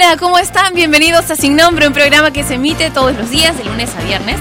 [0.00, 0.74] Hola, ¿cómo están?
[0.74, 4.04] Bienvenidos a Sin Nombre, un programa que se emite todos los días, de lunes a
[4.04, 4.36] viernes,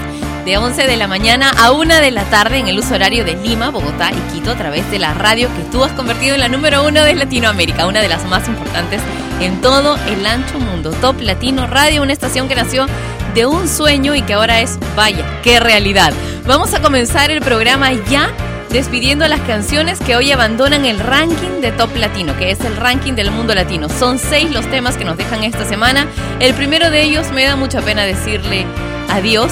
[0.45, 3.33] de 11 de la mañana a 1 de la tarde en el uso horario de
[3.38, 6.47] Lima, Bogotá y Quito a través de la radio que tú has convertido en la
[6.47, 9.02] número uno de Latinoamérica, una de las más importantes
[9.41, 10.91] en todo el ancho mundo.
[11.02, 12.85] Top Latino Radio, una estación que nació
[13.33, 16.13] de un sueño y que ahora es, vaya, qué realidad.
[16.45, 18.30] Vamos a comenzar el programa ya
[18.70, 23.14] despidiendo las canciones que hoy abandonan el ranking de Top Latino, que es el ranking
[23.14, 23.89] del mundo latino.
[23.89, 26.08] Son seis los temas que nos dejan esta semana.
[26.39, 28.66] El primero de ellos me da mucha pena decirle
[29.09, 29.52] adiós.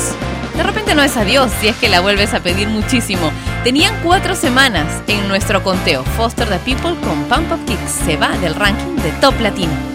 [0.56, 3.32] De repente no es adiós si es que la vuelves a pedir muchísimo.
[3.64, 6.04] Tenían cuatro semanas en nuestro conteo.
[6.18, 9.95] Foster the People con Pump Up Kicks se va del ranking de Top Latino.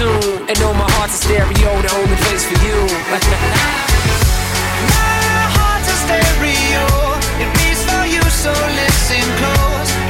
[0.00, 0.48] tune.
[0.48, 2.78] And know my heart's a stereo, the only place for you.
[4.96, 6.84] My heart's a stereo.
[7.42, 10.09] It beats for you, so listen close.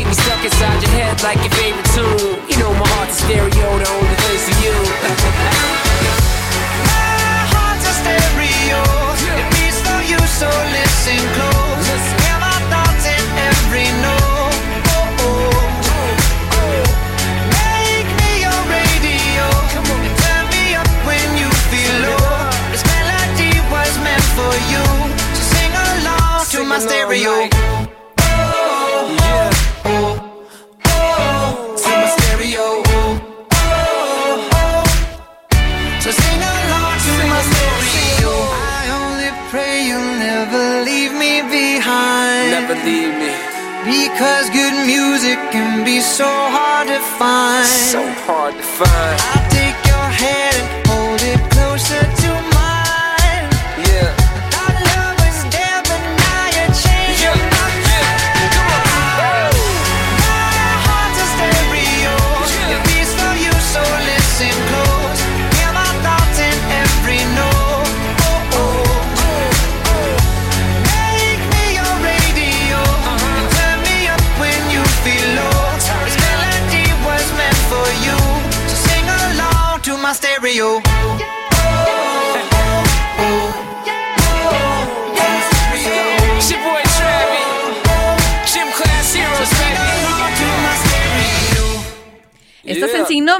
[0.00, 2.40] Keep me stuck inside your head like your favorite tune.
[2.48, 3.99] You know my heart's a stereo, the
[45.80, 47.66] can be so hard to find.
[47.66, 49.16] So hard to find.
[49.32, 50.59] I'll take your hand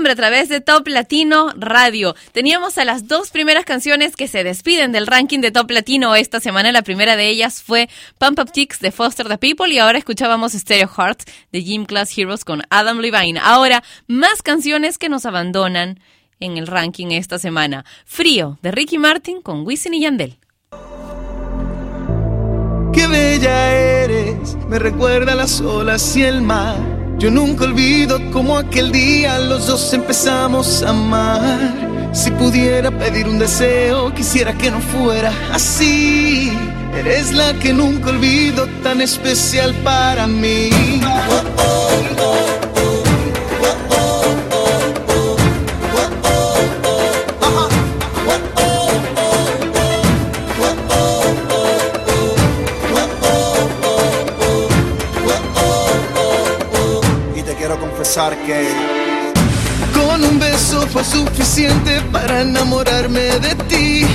[0.08, 2.16] A través de Top Latino Radio.
[2.32, 6.40] Teníamos a las dos primeras canciones que se despiden del ranking de Top Latino esta
[6.40, 6.72] semana.
[6.72, 7.88] La primera de ellas fue
[8.18, 12.16] Pump Up Chicks de Foster the People y ahora escuchábamos Stereo Hearts de Gym Class
[12.16, 13.38] Heroes con Adam Levine.
[13.40, 16.00] Ahora, más canciones que nos abandonan
[16.40, 17.84] en el ranking esta semana.
[18.06, 20.38] Frío de Ricky Martin con Wisin y Yandel.
[22.92, 26.99] Qué bella eres, me recuerda las olas y el mar.
[27.20, 32.10] Yo nunca olvido como aquel día los dos empezamos a amar.
[32.14, 36.50] Si pudiera pedir un deseo, quisiera que no fuera así.
[36.96, 40.70] Eres la que nunca olvido, tan especial para mí.
[58.28, 58.68] Que
[59.94, 64.06] Con un beso fue suficiente para enamorarme de ti.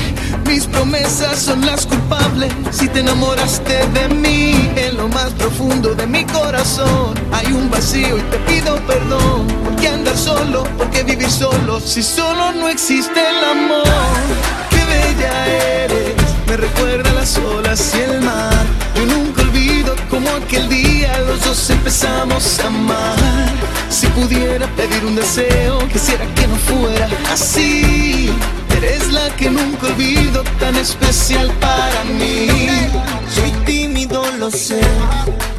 [0.45, 4.69] Mis promesas son las culpables si te enamoraste de mí.
[4.75, 9.47] En lo más profundo de mi corazón hay un vacío y te pido perdón.
[9.63, 10.65] ¿Por qué andar solo?
[10.77, 11.79] ¿Por qué vivir solo?
[11.79, 13.87] Si solo no existe el amor.
[14.69, 15.47] Qué bella
[15.83, 16.13] eres,
[16.47, 18.65] me recuerda las olas y el mar.
[18.95, 19.44] Yo nunca
[20.15, 23.17] como aquel día los dos empezamos a amar.
[23.89, 28.29] Si pudiera pedir un deseo, quisiera que no fuera así.
[28.77, 32.47] Eres la que nunca olvido, tan especial para mí.
[33.35, 34.79] Soy tímido, lo sé.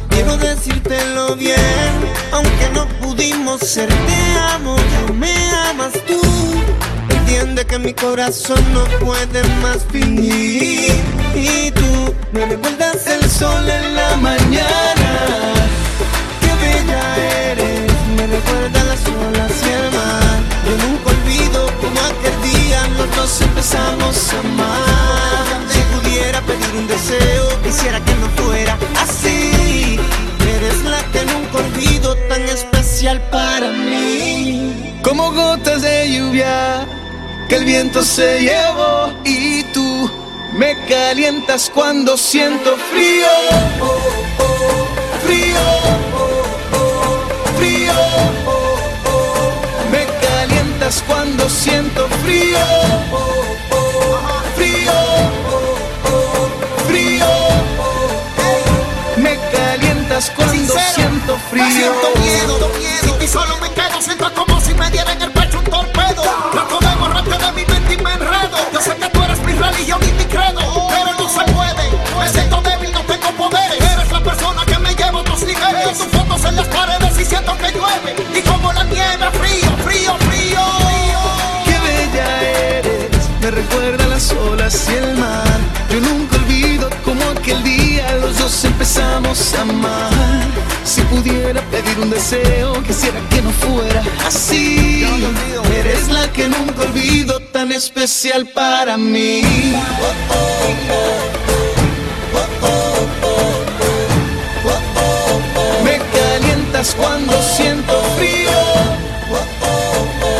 [0.09, 1.93] Quiero decírtelo bien,
[2.31, 3.87] aunque no pudimos ser.
[3.87, 5.35] Te amo, ya me
[5.69, 6.19] amas tú.
[7.27, 10.93] Entiende que mi corazón no puede más fingir.
[11.35, 15.09] Y tú me recuerdas el sol en la mañana.
[16.39, 20.39] Qué bella eres, me recuerda las olas y el mar.
[20.65, 25.06] Yo nunca olvido como aquel día los dos empezamos a amar.
[37.47, 40.11] Que el viento se llevó y tú
[40.53, 43.27] me calientas cuando siento frío.
[45.23, 45.59] Frío.
[47.57, 47.93] Frío.
[49.91, 52.59] Me calientas cuando siento frío.
[54.55, 54.91] Frío.
[56.87, 57.25] Frío.
[59.17, 61.65] Me calientas cuando siento frío.
[61.71, 64.56] Siento miedo, si solo me quedo, siento como
[69.77, 71.91] religión y mi credo, pero no se puede.
[72.19, 73.79] Me siento débil, no tengo poderes.
[73.79, 75.97] Eres la persona que me lleva a otros niveles.
[75.97, 78.15] Tus fotos en las paredes y siento que llueve.
[78.35, 80.59] Y como la nieve, frío, frío, frío.
[81.65, 85.59] Qué bella eres, me recuerda las olas y el mar.
[85.89, 90.16] Yo nunca olvido como aquel día los dos empezamos a amar.
[91.47, 95.05] Pudiera pedir un deseo, quisiera que no fuera así.
[95.79, 99.43] Eres la que nunca olvido, tan especial para mí.
[105.85, 108.51] Me calientas cuando siento frío.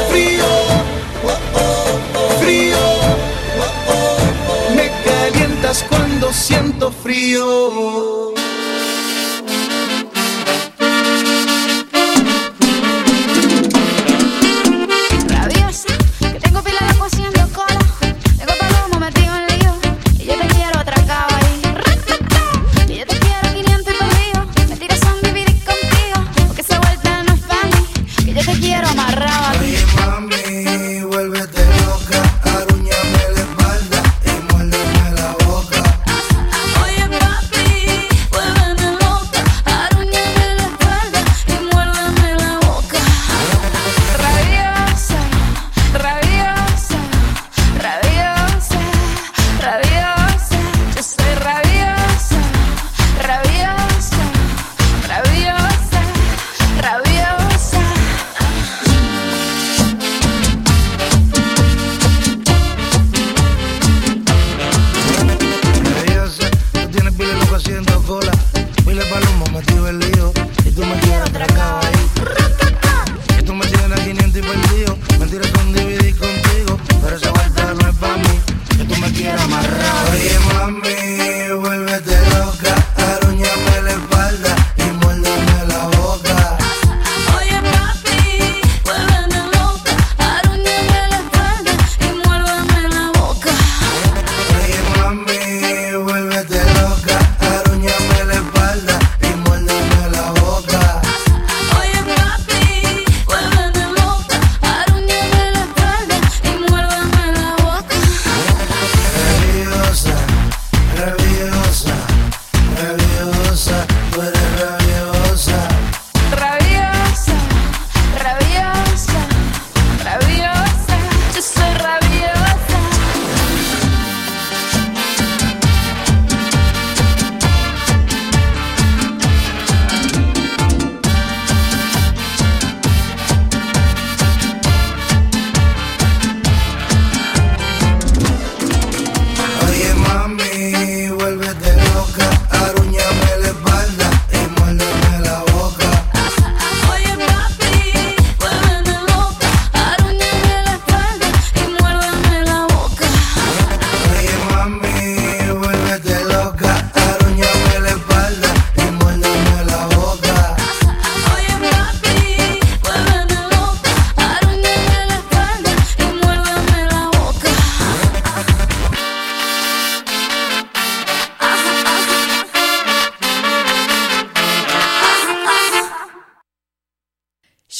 [0.10, 0.46] Frío.
[2.42, 2.78] Frío.
[4.76, 7.87] Me calientas cuando siento frío.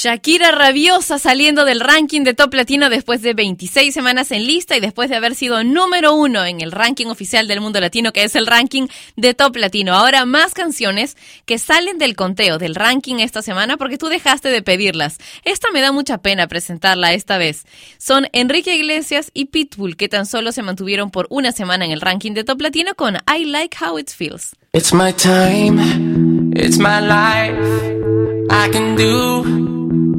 [0.08, 4.80] Shakira rabiosa saliendo del ranking de Top Latino después de 26 semanas en lista y
[4.80, 8.38] después de haber sido número uno en el ranking oficial del mundo latino, que es
[8.38, 8.88] el ranking
[9.18, 9.94] de Top Latino.
[9.94, 14.62] Ahora más canciones que salen del conteo del ranking esta semana porque tú dejaste de
[14.62, 15.18] pedirlas.
[15.44, 17.66] Esta me da mucha pena presentarla esta vez.
[17.98, 22.00] Son Enrique Iglesias y Pitbull, que tan solo se mantuvieron por una semana en el
[22.00, 24.56] ranking de Top Latino con I Like How It Feels.
[24.72, 28.37] It's my time, it's my life.
[28.50, 29.44] I can do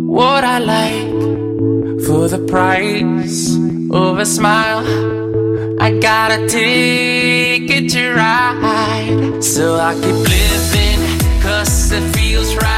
[0.06, 3.54] what I like for the price
[3.90, 4.84] of a smile.
[5.80, 11.00] I got a ticket to ride, so I keep living,
[11.40, 12.77] cause it feels right,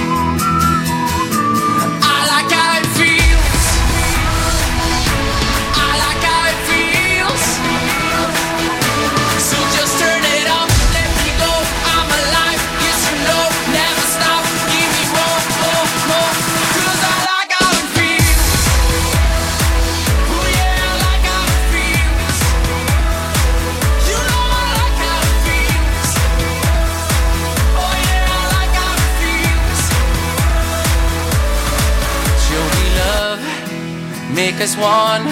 [34.45, 35.23] Make us one.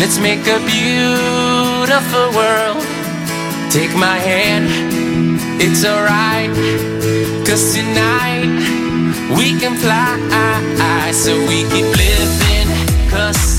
[0.00, 2.82] Let's make a beautiful world.
[3.76, 4.66] Take my hand,
[5.60, 6.52] it's alright.
[7.46, 8.52] Cause tonight
[9.36, 10.16] we can fly.
[11.12, 12.68] So we keep living,
[13.10, 13.58] cause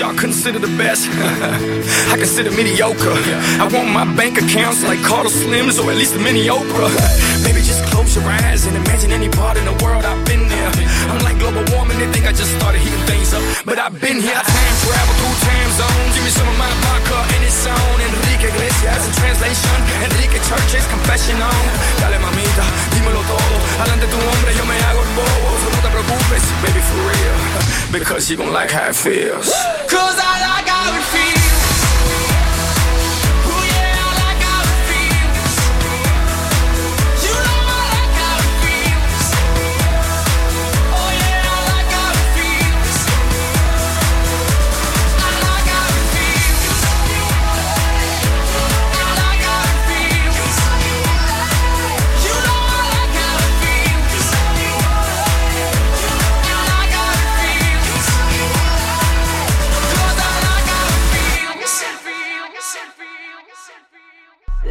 [0.00, 1.04] Y'all consider the best?
[2.08, 3.12] I consider mediocre.
[3.60, 6.88] I want my bank accounts like Carter Slims or at least a mini Oprah.
[7.44, 10.70] Baby, just close your eyes and imagine any part in the world I've been there.
[11.12, 13.44] I'm like global warming, they think I just started heating things up.
[13.68, 16.12] But I've been here, I time travel through time zones.
[16.16, 17.96] Give me some of my vodka and it's on.
[18.00, 19.76] Enrique Iglesias in translation.
[20.00, 21.64] Enrique Church's confession on.
[22.00, 22.64] Dale mamita,
[22.96, 23.56] dímelo todo.
[23.84, 25.48] Adelante tu hombre, yo me hago el bobo.
[25.76, 27.36] No te preocupes, baby, for real.
[27.92, 29.50] Because you gon' like how it feels.
[29.90, 31.39] Cause I like how it feels.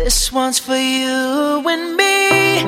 [0.10, 2.64] This one's for you and me,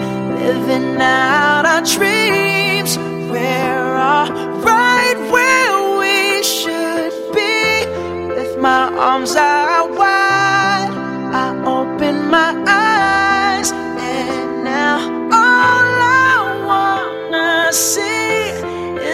[0.45, 2.99] living out our dreams.
[3.32, 4.30] We're all
[4.62, 7.88] right where we should be.
[8.27, 10.91] With my arms out wide,
[11.34, 14.99] I open my eyes, and now
[15.34, 15.86] all
[16.30, 16.36] I
[16.69, 18.51] wanna see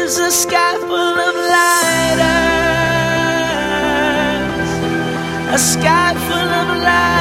[0.01, 2.27] is a sky full of lighters,
[5.55, 7.16] a sky full of lighters.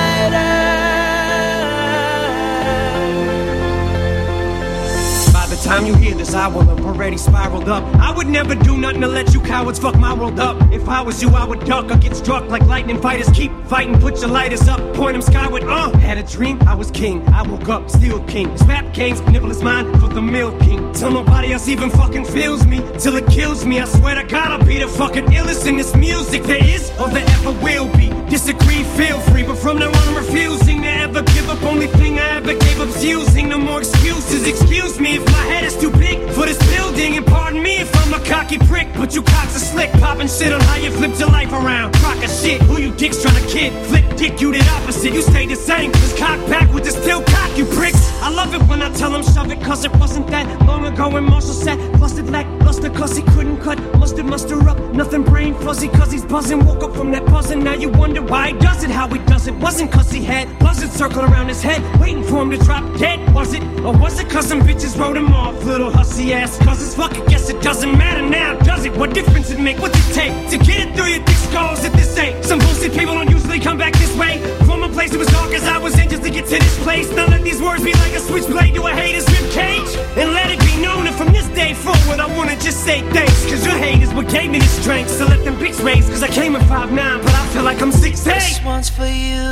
[6.37, 7.83] I will already spiraled up.
[7.97, 10.57] I would never do nothing to let you cowards fuck my world up.
[10.73, 13.29] If I was you, I would duck or get struck like lightning fighters.
[13.31, 15.65] Keep fighting, put your lighters up, point them skyward.
[15.65, 17.27] Uh, had a dream, I was king.
[17.29, 18.51] I woke up, still king.
[18.53, 20.93] This rap game's nibble is mine for the milk king.
[20.93, 23.81] Till nobody else even fucking feels me, till it kills me.
[23.81, 27.09] I swear to God, I'll be the fucking illest in this music there is or
[27.09, 28.09] there ever will be.
[28.31, 31.63] Disagree, feel free, but from now on, I'm refusing to ever give up.
[31.63, 33.49] Only thing I ever gave up's using.
[33.49, 34.47] No more excuses.
[34.47, 37.91] Excuse me if my head is too big for this building, and pardon me if
[38.01, 38.89] I'm a cocky prick.
[38.95, 41.95] But you cocks are slick, popping shit on how you flipped your life around.
[41.97, 43.71] Crock of shit, who you dicks trying to kid?
[43.87, 45.13] Flip dick, you did opposite.
[45.13, 48.03] You stay the same, cause cock back with the still cock, you pricks.
[48.23, 51.09] I love it when I tell them shove it, cause it wasn't that long ago
[51.09, 53.79] when Marshall said, busted like luster, cause he couldn't cut.
[53.99, 56.65] Mustard, muster up, nothing brain fuzzy, cause he's buzzing.
[56.65, 59.47] Woke up from that buzzing, now you wonder why he does it, how he does
[59.47, 59.55] it.
[59.57, 63.19] Wasn't cause he had buzzards circling around his head, waiting for him to drop dead.
[63.35, 63.63] Was it?
[63.85, 65.55] Or was it cause some bitches wrote him off?
[65.65, 68.93] Little hussy ass cousins, fuck it, guess it doesn't matter now, does it?
[68.97, 69.79] What difference it make?
[69.79, 72.45] What's it take to get it through your thick skulls at this ain't?
[72.45, 74.43] Some bullshit people don't usually come back this way.
[74.67, 76.79] From a place that was dark as I was in just to get to this
[76.83, 77.09] place.
[77.13, 79.91] Now let these words be like a switchblade to a hater's rib cage.
[80.19, 83.45] And let it be known that from this day forward, I wanna just say thanks.
[83.49, 85.11] Cause your hate is what gave me the strength.
[85.11, 86.09] So let them pics raise.
[86.11, 88.25] Cause I came at 5'9, but I feel like I'm 6'8.
[88.25, 89.47] This one's for you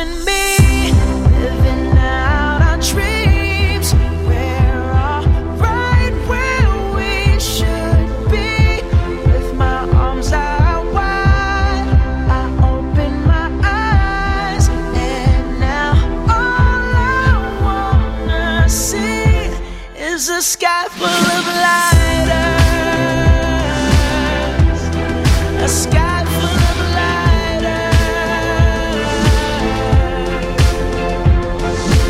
[0.00, 0.92] and me,
[1.44, 3.13] living out our dreams.
[20.24, 22.54] Is a sky full of lighters.
[25.62, 26.78] A sky full of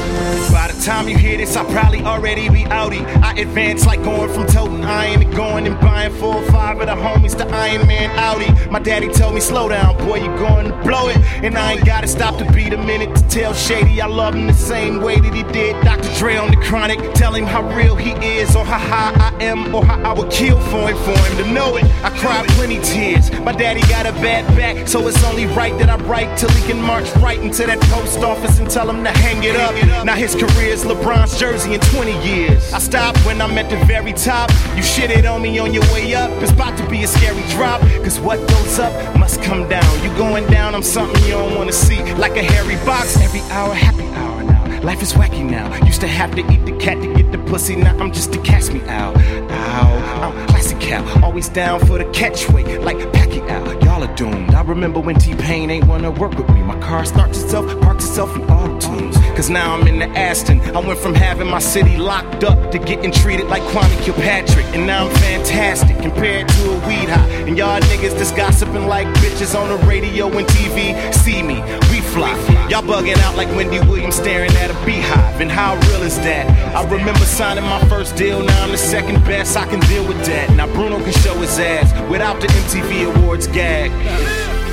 [0.06, 0.50] lighters.
[0.52, 3.04] By the time you hear this, I'll probably already be outie.
[3.20, 6.86] I advance like going from toting iron to going and buying four or five of
[6.86, 8.52] the homies to Iron Man Audi.
[8.70, 11.16] My daddy told me, slow down, boy, you're going to blow it.
[11.44, 14.46] And I ain't gotta stop to beat a minute to tell Shady I love him
[14.46, 16.10] the same way that he did Dr.
[16.18, 16.98] Dre on the chronic.
[17.12, 20.30] Tell him how real he is, or how high I am, or how I would
[20.30, 21.84] kill for him, for him to know it.
[22.02, 23.30] I cried plenty tears.
[23.40, 26.66] My daddy got a bad back, so it's only right that I write till he
[26.66, 29.74] can march right into that post office and tell him to hang it up.
[30.02, 32.72] Now his career's LeBron's jersey in 20 years.
[32.72, 34.48] I stopped when I'm at the very top.
[34.74, 36.30] You shitted on me on your way up.
[36.40, 37.82] It's about to be a scary drop.
[38.02, 40.02] Cause what goes up must come down.
[40.02, 42.00] You going down, I'm something you don't wanna see.
[42.14, 44.80] Like a hairy box, every hour, happy hour now.
[44.82, 45.66] Life is wacky now.
[45.84, 47.76] Used to have to eat the cat to get the pussy.
[47.76, 49.14] Now I'm just to catch me out.
[49.54, 50.22] Ow.
[50.22, 51.04] I'm classic cow.
[51.22, 52.82] Always down for the catchway.
[52.82, 53.82] Like Pacquiao.
[53.84, 54.54] Y'all are doomed.
[54.54, 56.62] I remember when T-Pain ain't wanna work with me.
[56.62, 59.16] My car starts itself, parks itself in auto tunes.
[59.36, 60.60] Cause now I'm in the Aston.
[60.76, 64.66] I went from having my city locked up to getting treated like Kwame Kilpatrick.
[64.74, 67.28] And now I'm fantastic compared to a weed high.
[67.46, 71.12] And y'all niggas just gossiping like bitches on the radio and TV.
[71.12, 72.32] See me, we fly.
[72.70, 75.40] Y'all bugging out like Wendy Williams staring at a beehive.
[75.40, 76.46] And how real is that?
[76.74, 78.42] I remember signing my first deal.
[78.42, 79.43] Now I'm the second best.
[79.56, 80.50] I can deal with that.
[80.56, 83.90] Now Bruno can show his ass without the MTV Awards gag.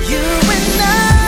[0.08, 1.21] You and I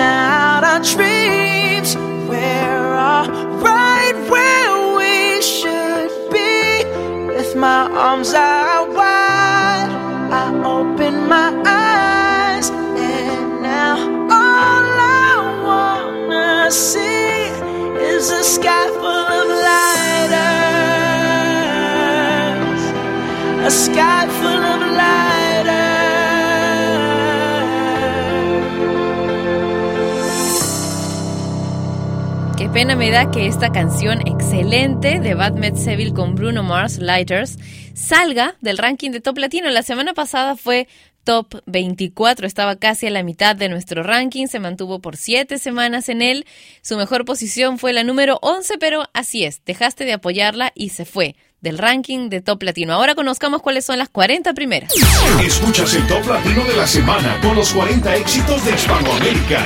[0.00, 1.96] out our dreams.
[2.28, 3.28] We're all
[3.60, 6.84] right where we should be.
[7.28, 9.90] With my arms out wide,
[10.32, 13.96] I open my eyes, and now
[14.30, 17.50] all I wanna see
[18.12, 20.42] is a sky full of lighters.
[23.66, 25.35] A sky full of lighters.
[32.76, 37.56] Pena me da que esta canción excelente de Bad Met Seville con Bruno Mars, Lighters,
[37.94, 39.70] salga del ranking de Top Latino.
[39.70, 40.86] La semana pasada fue
[41.24, 46.10] Top 24, estaba casi a la mitad de nuestro ranking, se mantuvo por siete semanas
[46.10, 46.44] en él.
[46.82, 51.06] Su mejor posición fue la número 11, pero así es, dejaste de apoyarla y se
[51.06, 52.92] fue del ranking de Top Latino.
[52.92, 54.92] Ahora conozcamos cuáles son las 40 primeras.
[55.42, 59.64] Escuchas el Top Latino de la semana con los 40 éxitos de Hispanoamérica.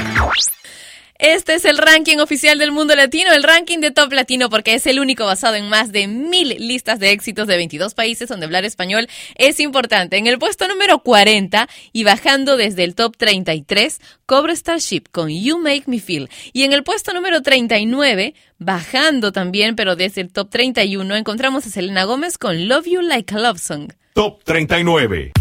[1.20, 4.86] Este es el ranking oficial del mundo latino, el ranking de top latino, porque es
[4.86, 8.64] el único basado en más de mil listas de éxitos de 22 países donde hablar
[8.64, 10.16] español es importante.
[10.16, 15.58] En el puesto número 40 y bajando desde el top 33, Cobra Starship con You
[15.58, 16.30] Make Me Feel.
[16.54, 21.70] Y en el puesto número 39, bajando también, pero desde el top 31, encontramos a
[21.70, 23.92] Selena Gómez con Love You Like a Love Song.
[24.14, 25.32] Top 39.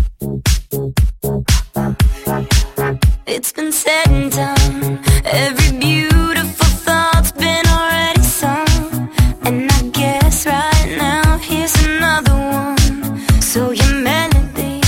[3.31, 4.99] It's been said and done.
[5.23, 9.11] Every beautiful thought's been already sung.
[9.43, 13.19] And I guess right now here's another one.
[13.39, 14.81] So your melody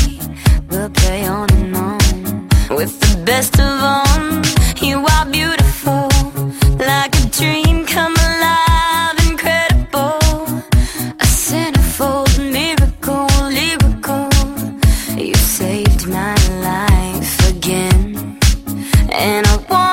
[0.72, 3.60] will play on and on with the best.
[3.60, 3.61] of.
[19.22, 19.91] and I want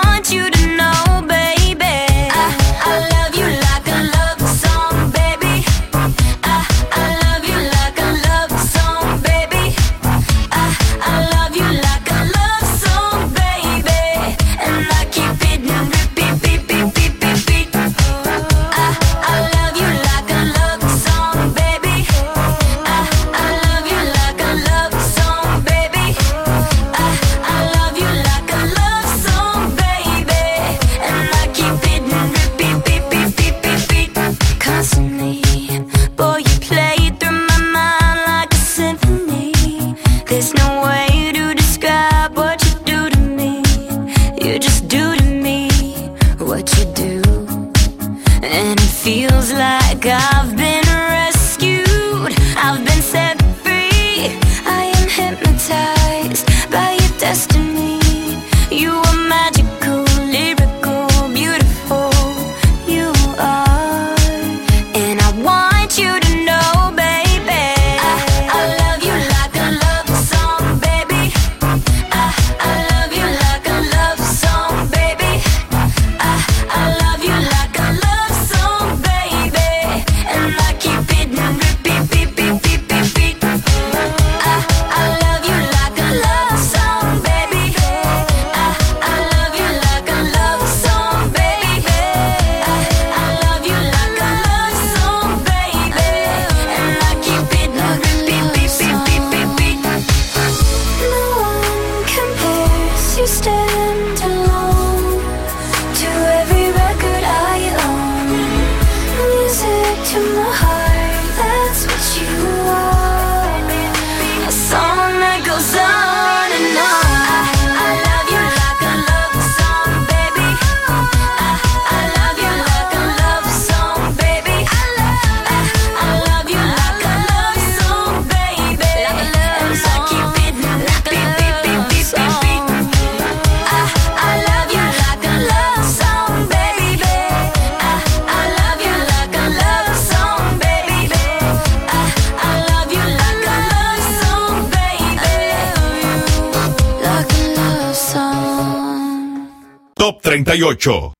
[150.79, 151.17] 8.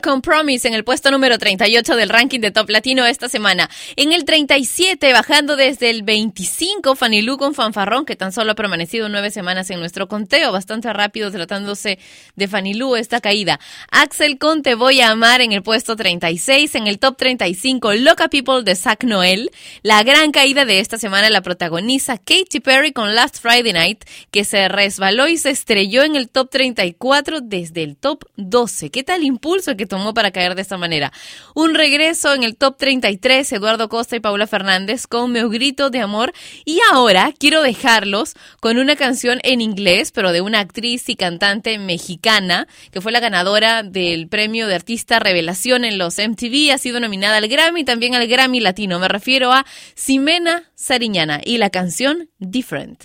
[0.00, 3.68] Compromise en el puesto número 38 del ranking de Top Latino esta semana.
[3.96, 9.08] En el 37, bajando desde el 25, Fanny con Fanfarrón, que tan solo ha permanecido
[9.08, 11.98] nueve semanas en nuestro conteo, bastante rápido tratándose
[12.36, 13.60] de Fanny esta caída.
[13.96, 18.26] Axel con Te Voy a Amar en el puesto 36, en el top 35, Loca
[18.26, 19.52] People de Zack Noel.
[19.82, 24.02] La gran caída de esta semana la protagoniza Katy Perry con Last Friday Night,
[24.32, 28.90] que se resbaló y se estrelló en el top 34 desde el top 12.
[28.90, 31.12] ¿Qué tal impulso que tomó para caer de esta manera?
[31.54, 36.00] Un regreso en el top 33, Eduardo Costa y Paula Fernández con Meu Grito de
[36.00, 36.32] Amor.
[36.64, 41.78] Y ahora quiero dejarlos con una canción en inglés, pero de una actriz y cantante
[41.78, 46.72] mexicana, que fue la ganadora del premio de artista revelación en los MTV.
[46.72, 48.98] Ha sido nominada al Grammy y también al Grammy Latino.
[48.98, 53.04] Me refiero a Ximena Sariñana y la canción Different.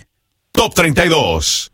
[0.52, 1.72] Top 32.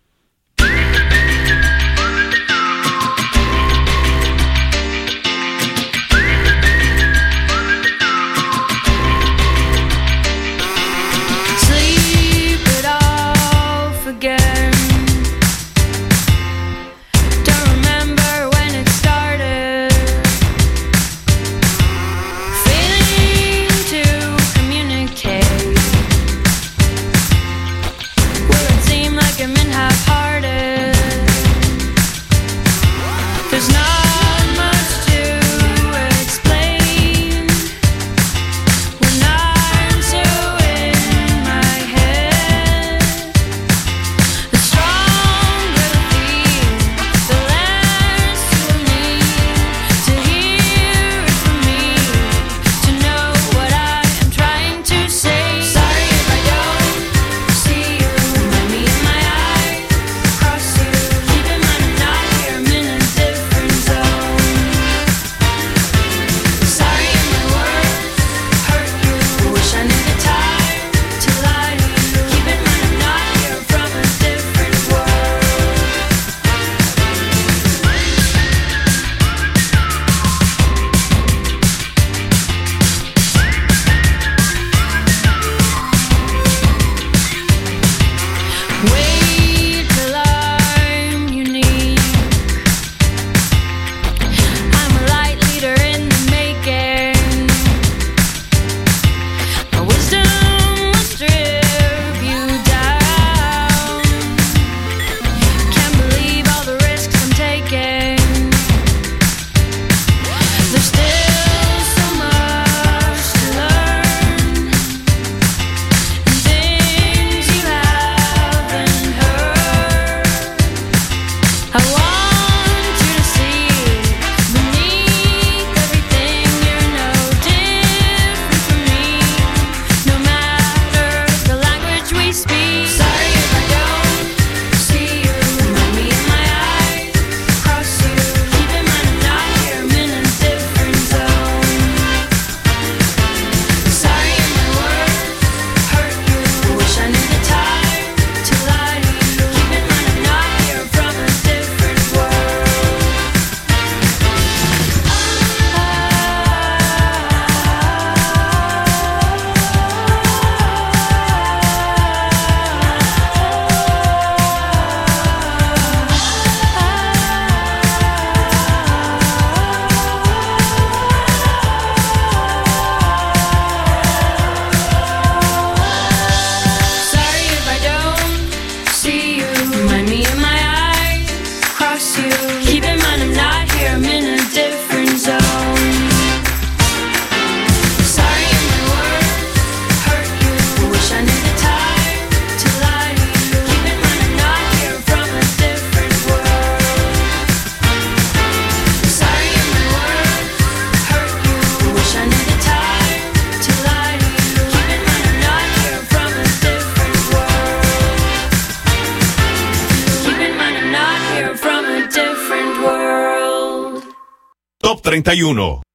[214.86, 215.85] Top 31.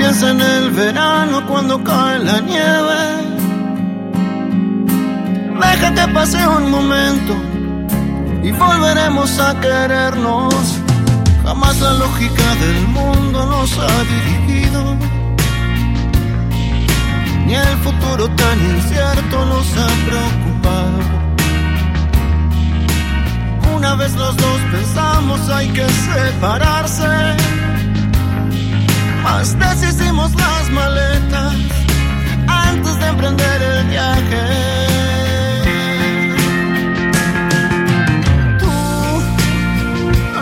[0.00, 3.00] Piensa en el verano cuando cae la nieve.
[5.60, 7.34] Deja que pase un momento
[8.42, 10.54] y volveremos a querernos.
[11.44, 14.80] Jamás la lógica del mundo nos ha dirigido
[17.46, 20.98] ni el futuro tan incierto nos ha preocupado.
[23.76, 27.10] Una vez los dos pensamos hay que separarse,
[29.30, 31.54] mas deshicimos las maletas
[32.48, 34.42] antes de emprender el viaje.
[38.58, 38.72] Tú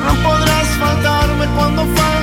[0.06, 2.17] no podrás faltarme cuando falte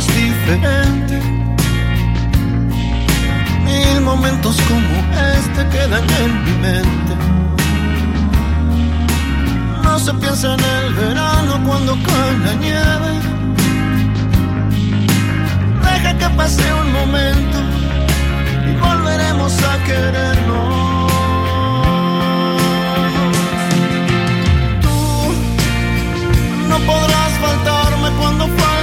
[0.00, 1.20] es diferente.
[3.64, 4.94] Mil momentos como
[5.36, 7.12] este quedan en mi mente.
[9.84, 13.12] No se piensa en el verano cuando cae la nieve.
[15.84, 17.58] Deja que pase un momento
[18.68, 20.80] y volveremos a querernos.
[26.70, 28.79] No podrás faltarme cuando falte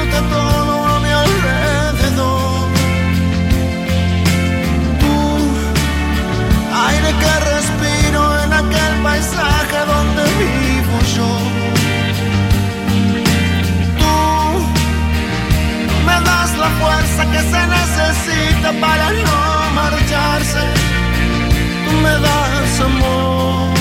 [7.22, 11.32] que respiro en aquel paisaje donde vivo yo.
[14.00, 14.16] Tú
[16.08, 19.40] me das la fuerza que se necesita para no
[19.80, 20.64] marcharse.
[21.86, 23.77] Tú me das amor.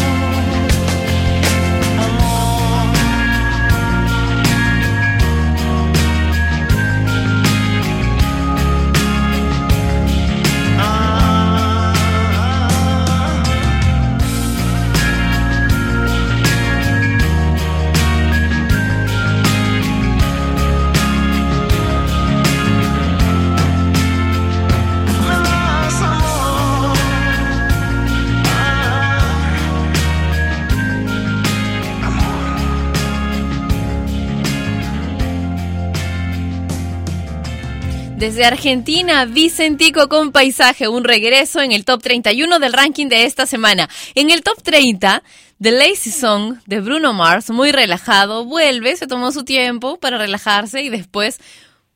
[38.17, 43.45] Desde Argentina, Vicentico con Paisaje, un regreso en el top 31 del ranking de esta
[43.45, 43.91] semana.
[44.15, 45.23] En el top 30,
[45.61, 50.81] The Lazy Song de Bruno Mars, muy relajado, vuelve, se tomó su tiempo para relajarse
[50.81, 51.41] y después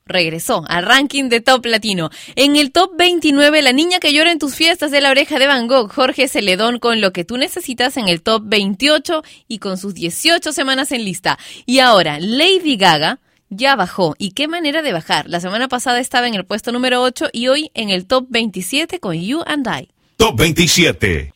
[0.05, 2.11] regresó al ranking de top latino.
[2.37, 5.47] En el top 29, La niña que llora en tus fiestas de la oreja de
[5.47, 9.79] Van Gogh, Jorge Celedón con lo que tú necesitas en el top 28 y con
[9.79, 11.39] sus 18 semanas en lista.
[11.65, 13.21] Y ahora, Lady Gaga
[13.51, 14.15] ya bajó.
[14.19, 15.29] ¿Y qué manera de bajar?
[15.29, 19.01] La semana pasada estaba en el puesto número 8 y hoy en el top 27
[19.01, 19.89] con You and I.
[20.17, 21.33] Top 27.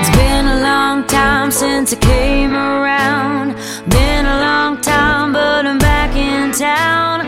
[0.00, 3.54] It's been a long time since I came around.
[3.88, 7.26] Been a long time, but I'm back in town.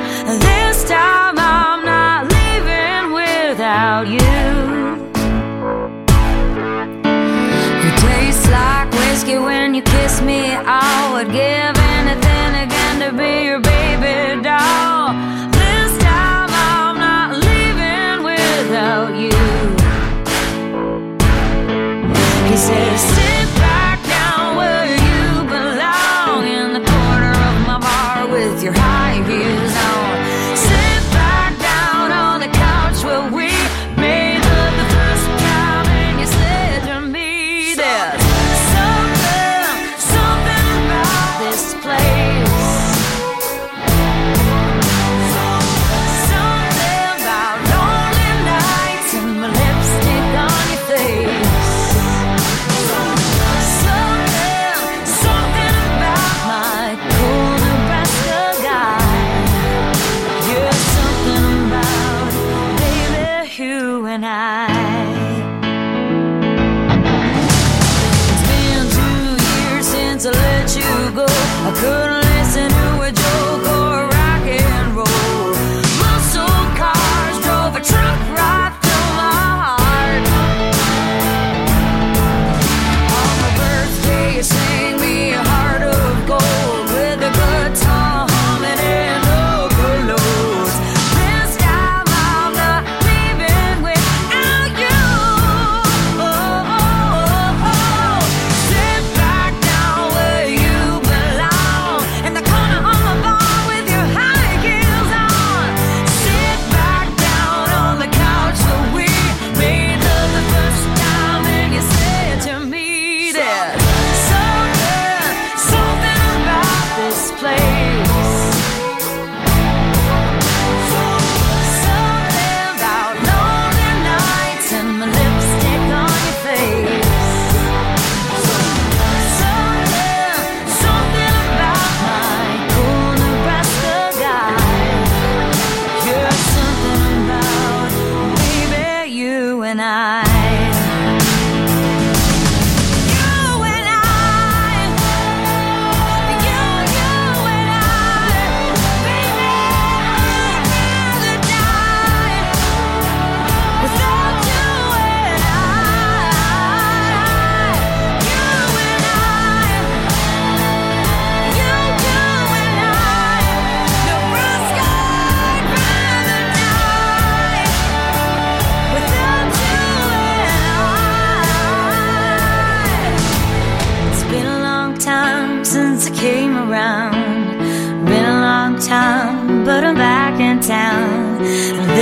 [9.80, 10.42] You kiss me.
[10.54, 15.12] I would give anything again to be your baby doll.
[15.52, 19.30] This time I'm not leaving without you.
[22.50, 23.19] He says,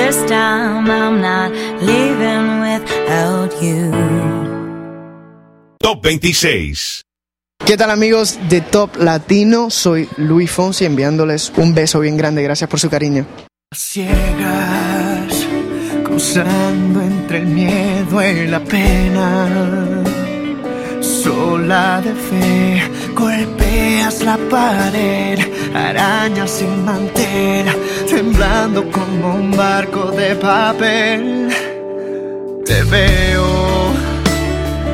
[0.08, 1.52] this time I'm not
[1.82, 3.92] leaving without you.
[5.78, 7.02] Top 26.
[7.66, 9.68] ¿Qué tal amigos de Top Latino?
[9.68, 12.42] Soy Luis Fonsi enviándoles un beso bien grande.
[12.42, 13.26] Gracias por su cariño.
[13.74, 15.46] Ciegas,
[16.04, 20.04] cruzando entre el miedo y la pena.
[21.00, 22.82] Sola de fe,
[23.14, 25.38] golpeas la pared,
[25.74, 27.66] arañas sin mantel,
[28.08, 31.48] temblando como un barco de papel.
[32.64, 33.92] Te veo,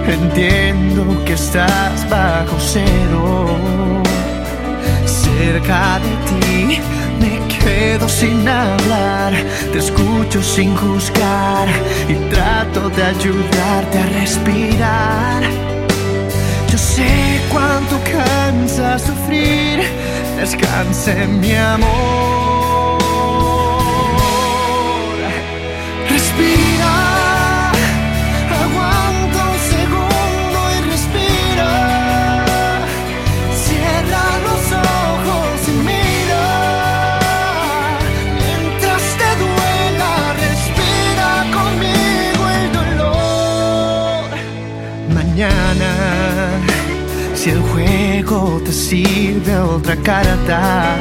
[0.06, 3.46] entiendo que estás bajo cero.
[5.04, 6.80] Cerca de ti
[7.20, 9.32] me quedo sin hablar,
[9.72, 11.68] te escucho sin juzgar
[12.08, 15.42] y trato de ayudarte a respirar.
[16.70, 19.80] Yo sé cuánto cansa sufrir,
[20.36, 22.33] descanse mi amor.
[48.34, 50.96] Te sirve otra carta,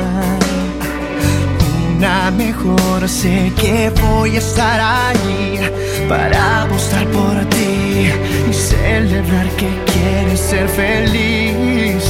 [1.98, 5.60] una mejor, sé que voy a estar ahí
[6.08, 8.12] para apostar por ti
[8.50, 12.04] y celebrar que quieres ser feliz.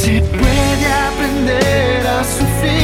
[0.00, 2.81] Se puede aprender a sufrir,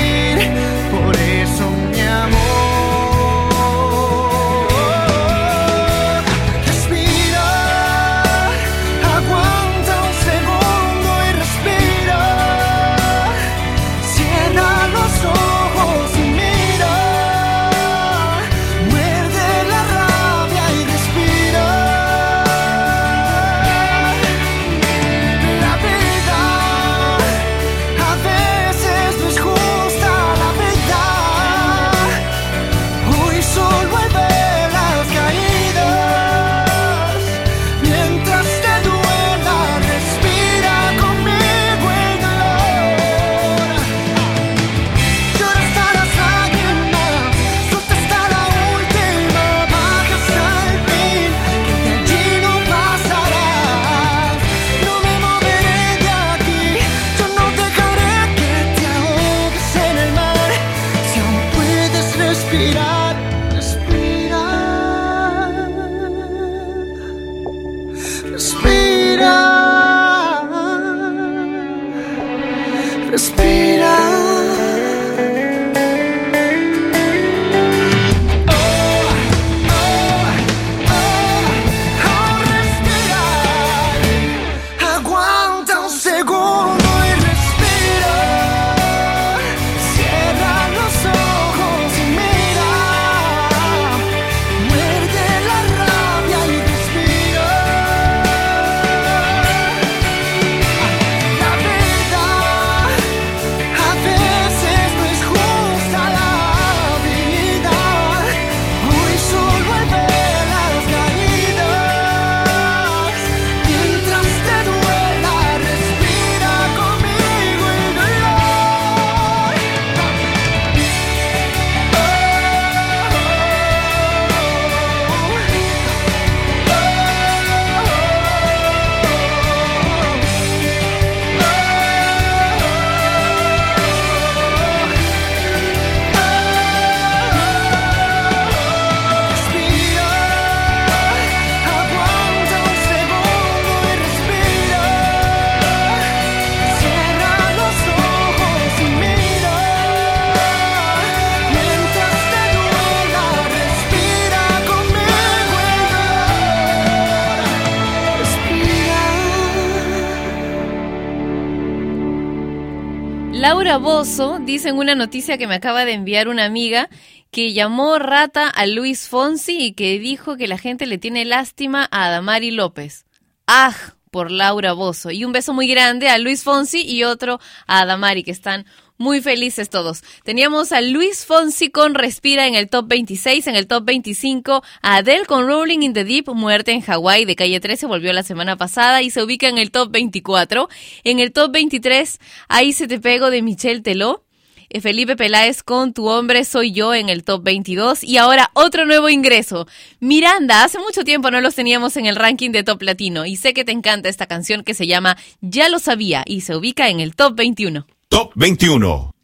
[163.99, 164.19] Respira.
[164.19, 166.89] Laura Bozo dice en una noticia que me acaba de enviar una amiga
[167.31, 171.89] que llamó rata a Luis Fonsi y que dijo que la gente le tiene lástima
[171.91, 173.07] a Adamari López.
[173.47, 173.75] ¡Ah!
[174.11, 175.11] Por Laura Bozo.
[175.11, 178.65] Y un beso muy grande a Luis Fonsi y otro a Adamari, que están
[178.99, 180.03] muy felices todos.
[180.25, 184.97] Teníamos a Luis Fonsi con Respira en el top 26, en el top 25, a
[184.97, 188.57] Adele con Rolling in the Deep, Muerte en Hawái de calle 13, volvió la semana
[188.57, 190.69] pasada y se ubica en el top 24.
[191.05, 192.19] En el top 23,
[192.49, 194.25] Ahí se te pego de Michelle Teló.
[194.71, 198.85] eh, Felipe Peláez con Tu hombre soy yo en el top 22 y ahora otro
[198.85, 199.67] nuevo ingreso.
[200.01, 203.55] Miranda, hace mucho tiempo no los teníamos en el ranking de top latino y sé
[203.55, 207.01] que te encanta esta canción que se llama Ya lo sabía y se ubica en
[207.01, 207.87] el top 21.
[208.11, 209.18] Top 21.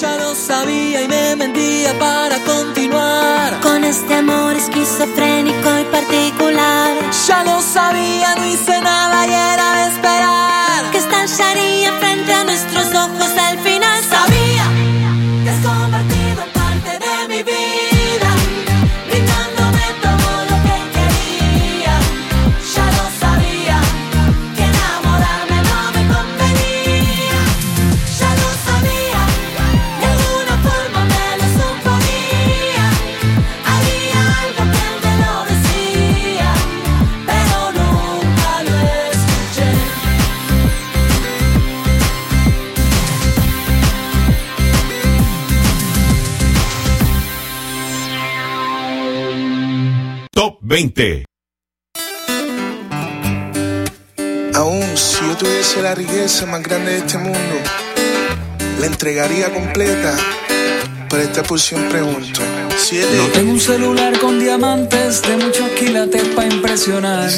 [0.00, 2.13] Ya lo sabía y me mentía para
[55.84, 57.56] la riqueza más grande de este mundo,
[58.80, 60.16] la entregaría completa.
[61.10, 62.40] Pero esta porción pregunto.
[63.18, 67.30] No tengo un celular con diamantes de muchos quilates para impresionar.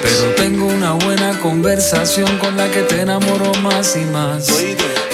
[0.00, 4.46] Pero tengo una buena conversación con la que te enamoro más y más.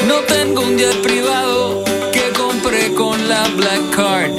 [0.07, 4.33] No tengo un jet privado que compré con la Black Card.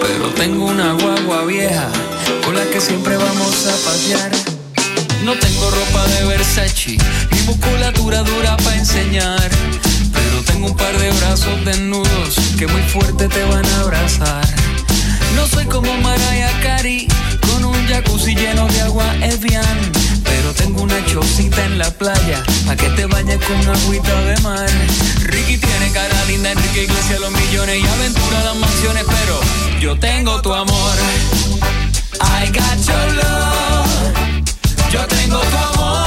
[0.00, 1.88] Pero tengo una guagua vieja
[2.44, 4.49] con la que siempre vamos a pasear.
[5.22, 6.96] No tengo ropa de Versace
[7.30, 9.50] ni musculatura dura para enseñar.
[10.12, 14.48] Pero tengo un par de brazos desnudos que muy fuerte te van a abrazar.
[15.36, 17.06] No soy como Mariah Carey
[17.40, 19.92] con un jacuzzi lleno de agua Evian.
[20.24, 24.70] Pero tengo una chocita en la playa pa' que te bañes con agüita de mar.
[25.24, 29.04] Ricky tiene cara linda, Enrique Iglesias los millones y aventura las mansiones.
[29.04, 29.40] Pero
[29.80, 30.96] yo tengo tu amor.
[32.22, 34.39] I got your love.
[34.92, 36.06] Yo tengo tu amor.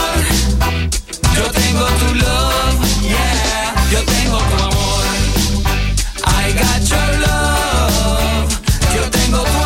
[1.36, 2.79] Yo tengo tu love.
[3.01, 3.73] Yeah.
[3.91, 5.03] Yo tengo tu amor.
[6.25, 8.59] I got your love.
[8.95, 9.62] Yo tengo tu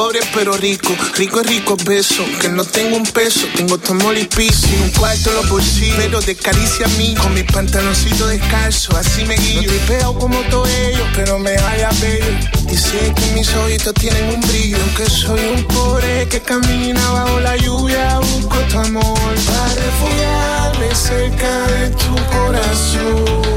[0.00, 2.24] pobre pero rico, rico es rico beso.
[2.40, 6.20] Que no tengo un peso, tengo tu amor y un cuarto en los bolsillos, pero
[6.22, 7.14] de caricia a mí.
[7.20, 9.60] Con mis pantaloncitos descalzos, así me guío.
[9.60, 12.32] No tripeo como todo ello, pero me haya bello.
[12.70, 14.78] Y sé que mis ojitos tienen un brillo.
[14.96, 18.20] Que soy un pobre que camina bajo la lluvia.
[18.20, 23.50] Busco tu amor para refugiarme cerca de tu corazón.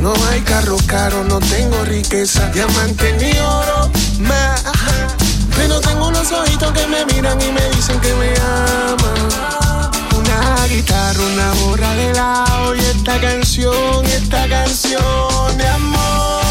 [0.00, 3.88] No hay carro caro, no tengo riqueza, diamante ni oro
[4.18, 4.81] más.
[5.62, 9.28] Pero tengo unos ojitos que me miran y me dicen que me aman.
[10.18, 16.42] Una guitarra, una borra de lado y esta canción, esta canción de amor.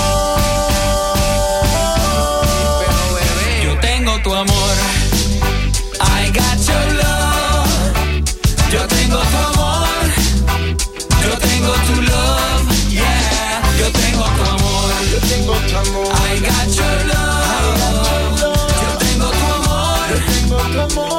[3.66, 4.76] Yo tengo tu amor.
[6.00, 8.24] I got your love.
[8.72, 9.88] Yo tengo tu amor.
[11.22, 12.90] Yo tengo tu love.
[12.90, 13.62] Yeah.
[13.78, 14.94] Yo tengo tu amor.
[15.12, 16.14] Yo tengo tu amor.
[16.16, 18.01] I got your love.
[20.74, 21.11] Yo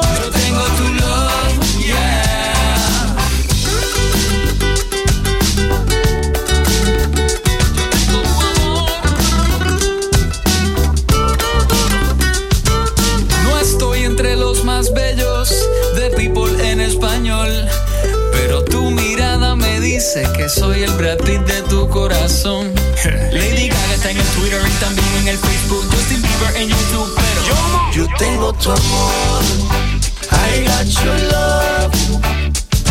[20.02, 22.72] dice que soy el Brad Pitt de tu corazón.
[23.30, 27.14] Lady Gaga está en el Twitter y también en el Facebook, Justin Bieber en YouTube,
[27.14, 29.42] pero Yo tengo tu amor.
[30.32, 31.94] I got your love.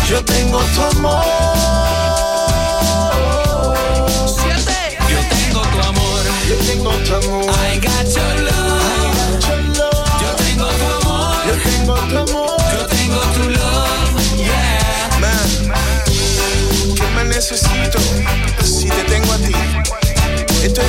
[0.09, 1.26] Yo tengo tu amor.
[5.09, 6.22] yo tengo tu amor.
[6.47, 7.61] Yo tengo tu amor.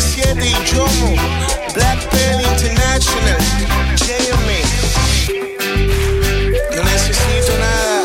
[0.01, 1.17] 7 y Jomo,
[1.75, 3.39] Black Pearl International,
[3.97, 4.61] JMA.
[6.77, 8.03] No necesito nada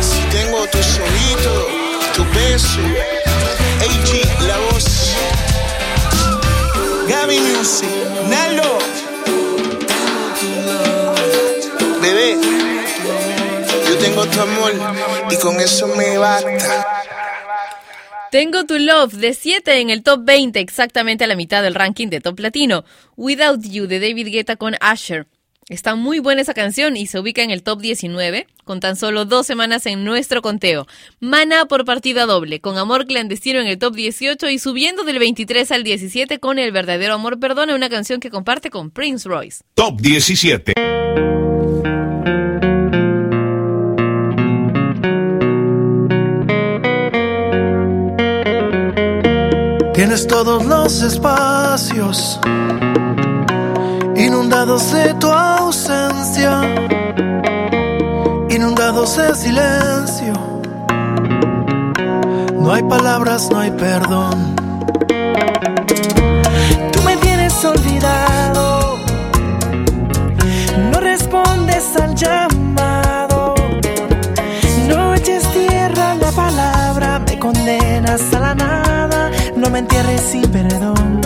[0.00, 1.64] si tengo tus ojitos,
[2.14, 2.80] tu beso.
[3.80, 5.14] AG, la voz.
[7.08, 7.88] Gaby Music,
[8.28, 8.78] Nalo.
[12.00, 12.36] Bebé,
[13.88, 14.72] yo tengo tu amor
[15.30, 16.97] y con eso me basta.
[18.30, 22.08] Tengo tu Love de 7 en el top 20, exactamente a la mitad del ranking
[22.08, 22.84] de top latino.
[23.16, 25.26] Without You de David Guetta con Asher.
[25.70, 29.24] Está muy buena esa canción y se ubica en el top 19, con tan solo
[29.24, 30.86] dos semanas en nuestro conteo.
[31.20, 35.70] Mana por partida doble, con Amor Clandestino en el top 18 y subiendo del 23
[35.72, 39.62] al 17 con El Verdadero Amor Perdona, una canción que comparte con Prince Royce.
[39.74, 40.74] Top 17.
[49.98, 52.38] Tienes todos los espacios
[54.14, 56.60] inundados de tu ausencia,
[58.48, 60.34] inundados de silencio.
[62.54, 64.54] No hay palabras, no hay perdón.
[66.92, 68.98] Tú me tienes olvidado,
[70.92, 73.56] no respondes al llamado,
[74.88, 78.87] no eches tierra la palabra, me condenas a la nada,
[79.78, 81.20] me entierres sin perdón.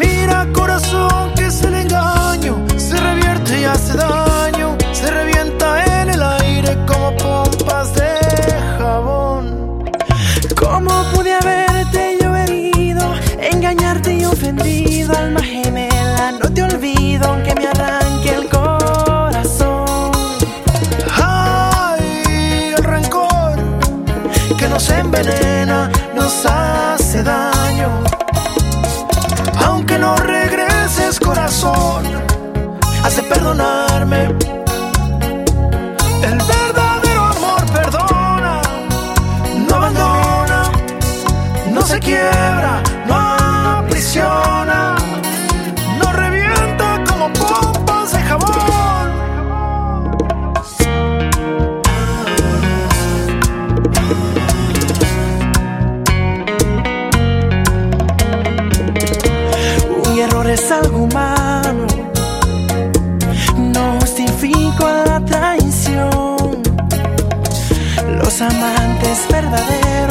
[0.00, 5.68] Mira corazón que es el engaño, se revierte y hace daño, se revienta
[6.00, 8.10] en el aire como pompas de
[8.76, 9.84] jabón.
[10.56, 12.34] ¿Cómo pude haberte yo
[13.52, 16.32] engañarte y ofendido, alma gemela?
[16.42, 20.10] No te olvido aunque me arranque el corazón.
[21.22, 23.56] Ay, el rencor
[24.58, 25.53] que nos envenena,
[26.24, 27.90] nos hace daño.
[29.66, 32.02] Aunque no regreses corazón,
[33.04, 34.22] has de perdonarme.
[36.28, 38.52] El verdadero amor perdona,
[39.68, 40.60] no abandona,
[41.74, 42.63] no se quiebra,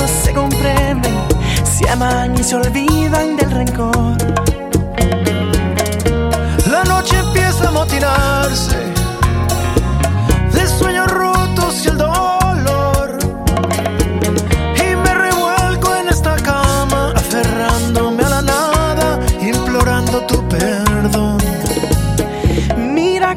[0.08, 1.14] se comprenden,
[1.64, 4.18] se aman y se olvidan del rencor.
[6.70, 8.78] La noche empieza a motinarse
[10.54, 13.18] de sueños rotos y el dolor.
[14.76, 21.44] Y me revuelco en esta cama, aferrándome a la nada, implorando tu perdón.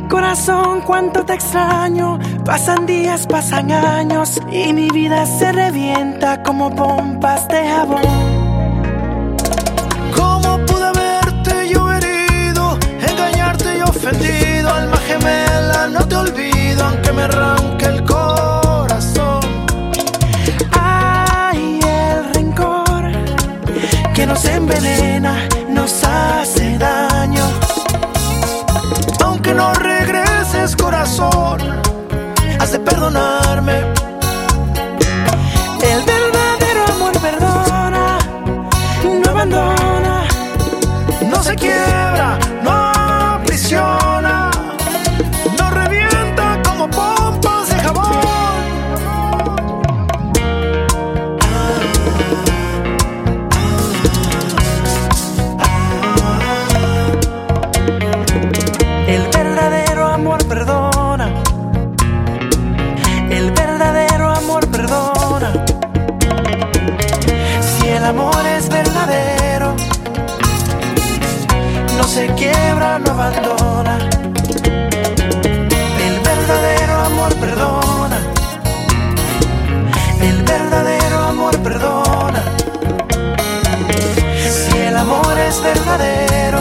[0.08, 2.18] Corazón, cuánto te extraño.
[2.46, 8.02] Pasan días, pasan años y mi vida se revienta como pompas de jabón.
[10.14, 14.72] ¿Cómo pude verte yo herido, engañarte y ofendido?
[14.72, 19.40] Alma gemela, no te olvido, aunque me arranque el corazón.
[20.70, 23.10] Ay, el rencor
[24.14, 25.36] que nos envenena,
[25.68, 26.65] nos hace
[76.06, 78.18] El verdadero amor perdona.
[80.20, 82.42] El verdadero amor perdona.
[84.38, 86.60] Si el amor es verdadero,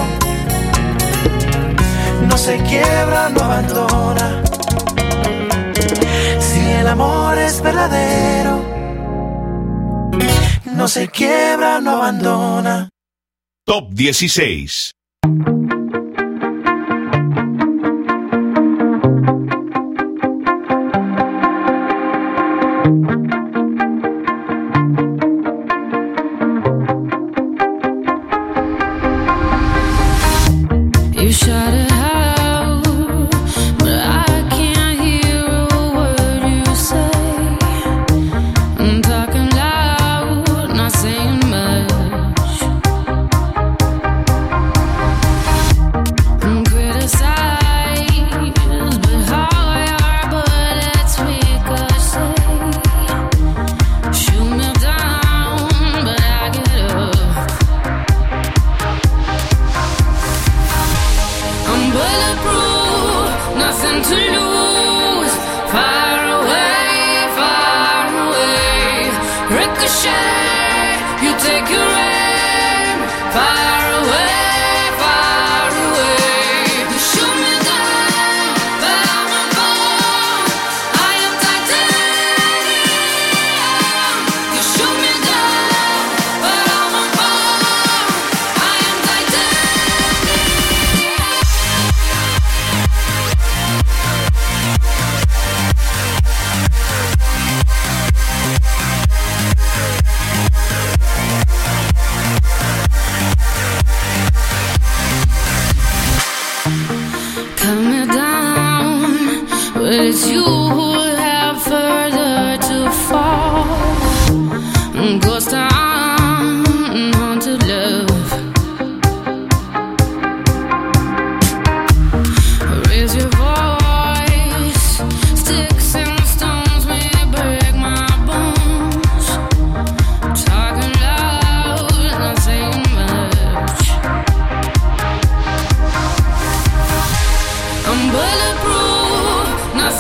[2.28, 4.42] no se quiebra, no abandona.
[6.40, 8.66] Si el amor es verdadero,
[10.74, 12.90] no se quiebra, no abandona.
[13.66, 14.95] Top 16.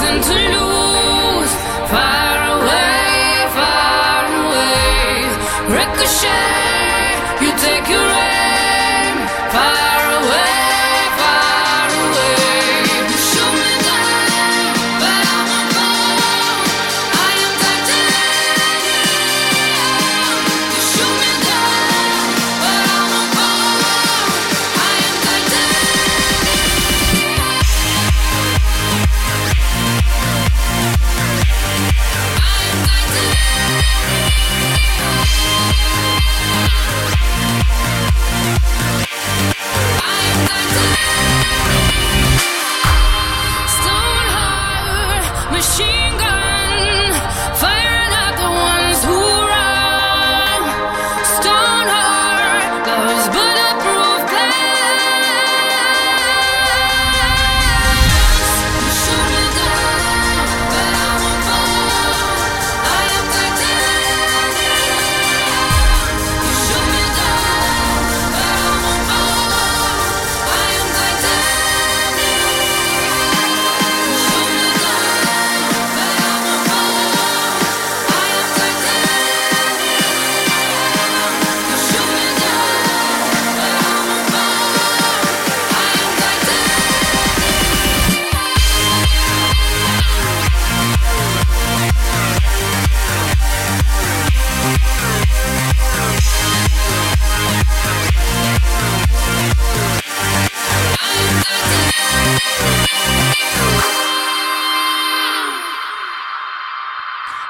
[0.05, 0.74] nothing to lose.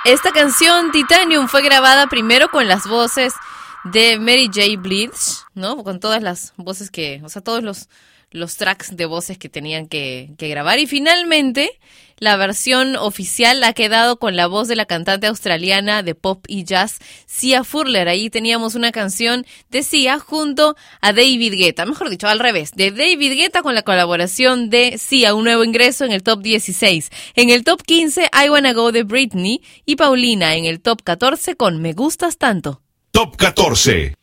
[0.06, 3.34] Esta canción Titanium fue grabada primero con las voces
[3.86, 4.80] de Mary J.
[4.80, 5.10] Blige,
[5.56, 5.84] ¿no?
[5.84, 7.89] Con todas las voces que, o sea, todos los,
[8.30, 10.78] los tracks de voces que tenían que, que grabar.
[10.78, 11.80] Y finalmente,
[12.18, 16.63] la versión oficial ha quedado con la voz de la cantante australiana de pop y
[16.63, 18.07] jazz, Sia Furler.
[18.07, 22.91] Ahí teníamos una canción de Sia junto a David Guetta, mejor dicho, al revés, de
[22.91, 27.11] David Guetta con la colaboración de Sia, un nuevo ingreso en el top 16.
[27.36, 31.55] En el top 15, I Wanna Go de Britney y Paulina en el top 14
[31.55, 32.82] con Me Gustas Tanto.
[33.11, 34.16] Top 14.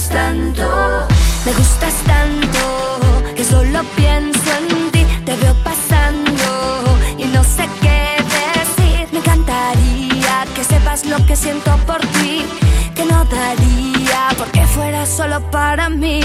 [0.00, 1.06] Gustas tanto.
[1.44, 5.04] Me gustas tanto que solo pienso en ti.
[5.26, 9.08] Te veo pasando y no sé qué decir.
[9.12, 12.46] Me encantaría que sepas lo que siento por ti.
[12.94, 16.20] Que no daría porque fuera solo para mí.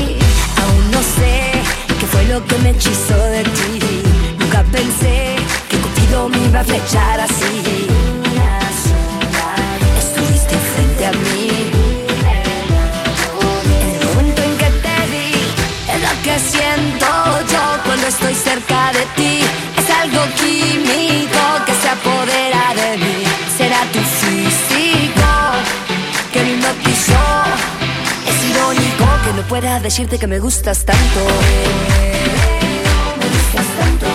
[0.61, 1.51] Aún no sé
[1.99, 4.03] qué fue lo que me hechizó de ti.
[4.39, 5.36] Nunca pensé
[5.69, 7.88] que Cupido me iba a flechar así.
[9.97, 11.64] Estuviste frente a mí.
[16.26, 17.05] Que siento
[17.51, 19.41] yo cuando estoy cerca de ti.
[19.78, 23.23] Es algo químico que se apodera de mí.
[23.55, 25.30] Será tu físico
[26.34, 27.26] que me hipnotizó.
[28.30, 31.19] Es irónico que no pueda decirte que me gustas tanto.
[33.21, 34.07] Me gustas tanto,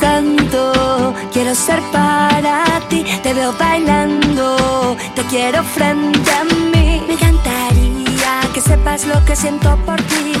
[0.00, 3.04] Tanto, quiero ser para ti.
[3.22, 7.02] Te veo bailando, te quiero frente a mí.
[7.06, 10.32] Me encantaría que sepas lo que siento por ti.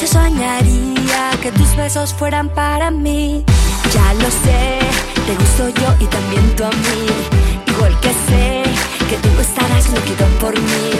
[0.00, 3.44] Yo soñaría que tus besos fueran para mí.
[3.92, 4.78] Ya lo sé,
[5.26, 7.06] te gusto yo y también tú a mí.
[7.66, 8.62] Igual que sé
[9.08, 10.90] que tú estarás loquito por mí.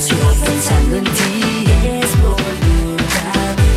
[0.00, 1.64] Sigo pensando en ti.
[1.84, 2.10] Es.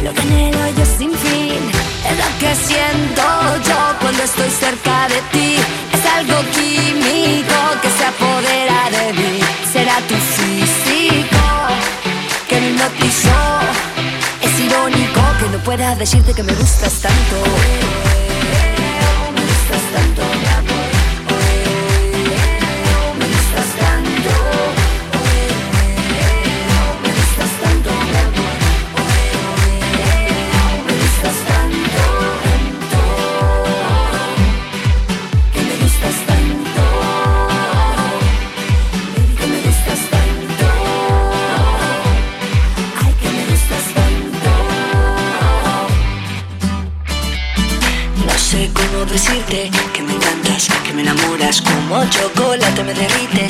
[0.04, 1.81] Lo que anhelo yo sin fin.
[2.18, 3.24] Lo que siento
[3.68, 5.56] yo cuando estoy cerca de ti.
[5.94, 9.40] Es algo químico que se apodera de mí.
[9.72, 11.44] Será tu físico
[12.50, 13.42] que me hipnotizó.
[14.42, 17.36] Es irónico que no pueda decirte que me gustas tanto.
[19.36, 20.22] Me gustas tanto,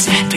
[0.03, 0.30] Exactly.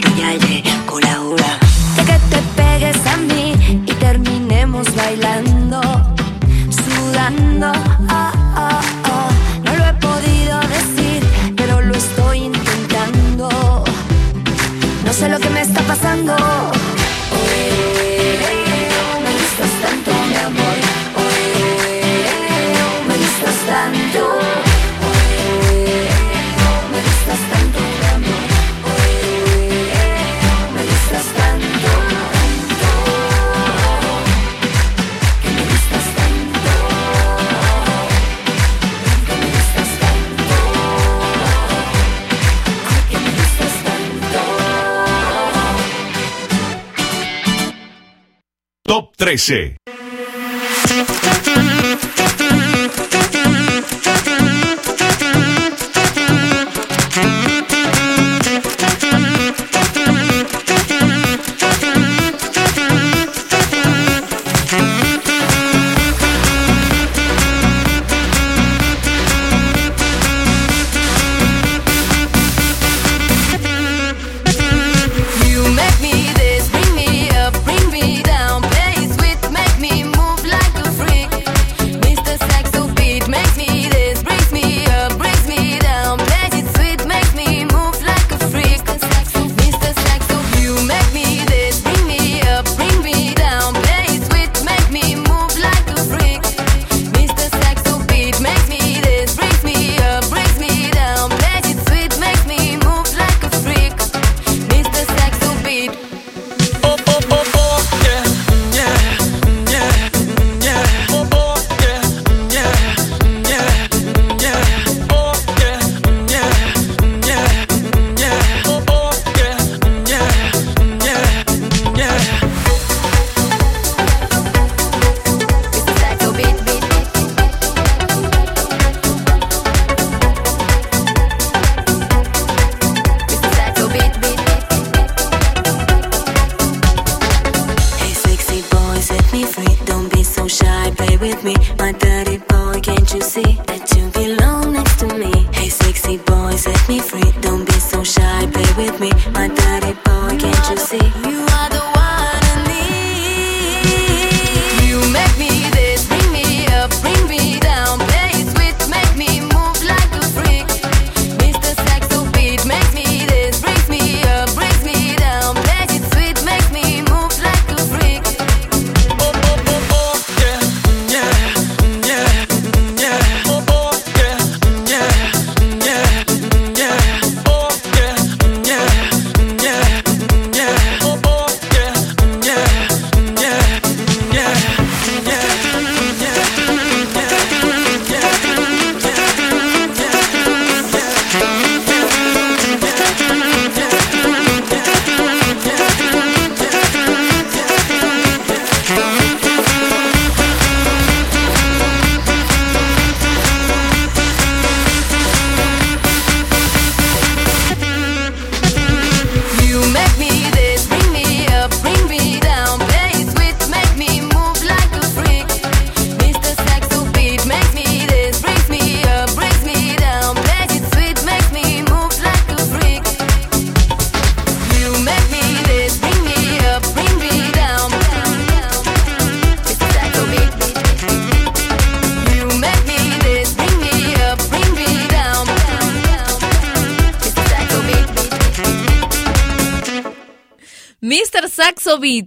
[49.37, 49.84] 13.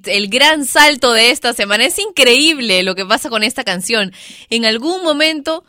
[0.05, 1.85] El gran salto de esta semana.
[1.85, 4.11] Es increíble lo que pasa con esta canción.
[4.49, 5.63] En algún momento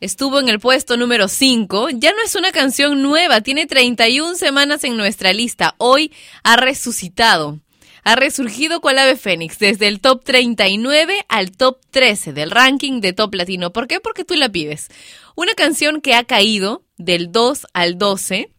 [0.00, 1.90] estuvo en el puesto número 5.
[1.90, 5.74] Ya no es una canción nueva, tiene 31 semanas en nuestra lista.
[5.78, 6.12] Hoy
[6.42, 7.60] ha resucitado.
[8.02, 13.12] Ha resurgido cual ave fénix desde el top 39 al top 13 del ranking de
[13.12, 13.72] top latino.
[13.72, 14.00] ¿Por qué?
[14.00, 14.88] Porque tú la pides.
[15.36, 18.50] Una canción que ha caído del 2 al 12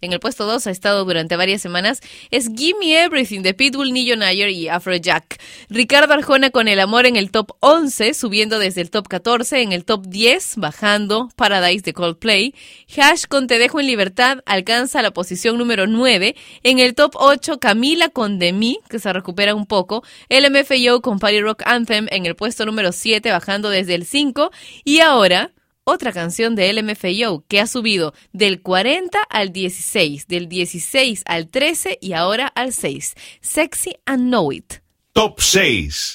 [0.00, 2.00] en el puesto 2 ha estado durante varias semanas,
[2.30, 5.40] es Gimme Everything de Pitbull, Nillo Nayer y Afrojack.
[5.68, 9.72] Ricardo Arjona con El Amor en el top 11, subiendo desde el top 14, en
[9.72, 12.54] el top 10, bajando Paradise de Coldplay.
[12.96, 16.36] Hash con Te Dejo en Libertad alcanza la posición número 9.
[16.62, 20.04] En el top 8, Camila con De Mí, que se recupera un poco.
[20.28, 24.50] LMFAO con Party Rock Anthem en el puesto número 7, bajando desde el 5.
[24.84, 25.52] Y ahora
[25.88, 31.98] otra canción de LMFAO que ha subido del 40 al 16, del 16 al 13
[32.00, 33.14] y ahora al 6.
[33.40, 34.74] Sexy and Know It.
[35.14, 36.14] Top 6.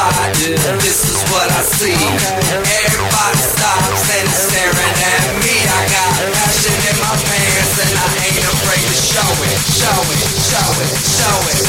[0.00, 1.92] Yeah, this is what I see.
[1.92, 5.52] Everybody stops and staring at me.
[5.60, 10.24] I got passion in my pants and I ain't afraid to show it, show it,
[10.48, 11.60] show it, show it.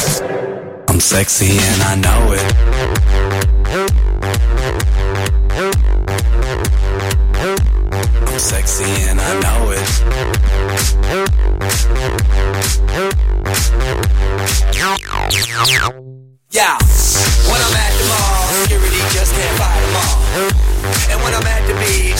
[0.90, 2.46] I'm sexy and I know it.
[8.32, 9.84] I'm sexy and I know it.
[16.54, 16.78] Yeah,
[17.50, 17.91] when I'm at
[19.42, 20.18] and fight them all.
[21.12, 21.61] And when I'm at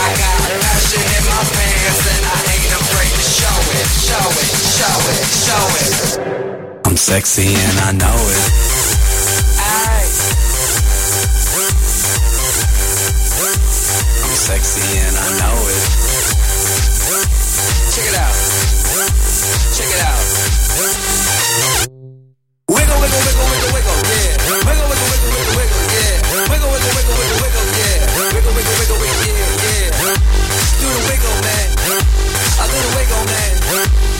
[0.00, 4.48] I got passion in my pants and I ain't afraid to show it, show it,
[4.80, 5.92] show it, show it.
[6.86, 8.40] I'm sexy and I know it.
[14.24, 15.84] I'm sexy and I know it.
[17.92, 18.36] Check it out.
[19.76, 20.24] Check it out.
[22.72, 24.32] Wiggle, wiggle, wiggle, wiggle, wiggle, yeah.
[24.48, 26.16] Wiggle, wiggle, wiggle, wiggle, wiggle, yeah.
[26.48, 28.08] Wiggle, wiggle, wiggle, wiggle, wiggle, yeah.
[28.32, 29.29] Wiggle, wiggle, wiggle, wiggle.
[30.10, 31.68] Do the wiggle, man.
[31.86, 34.19] Do the wiggle, man.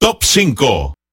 [0.00, 1.03] Top 5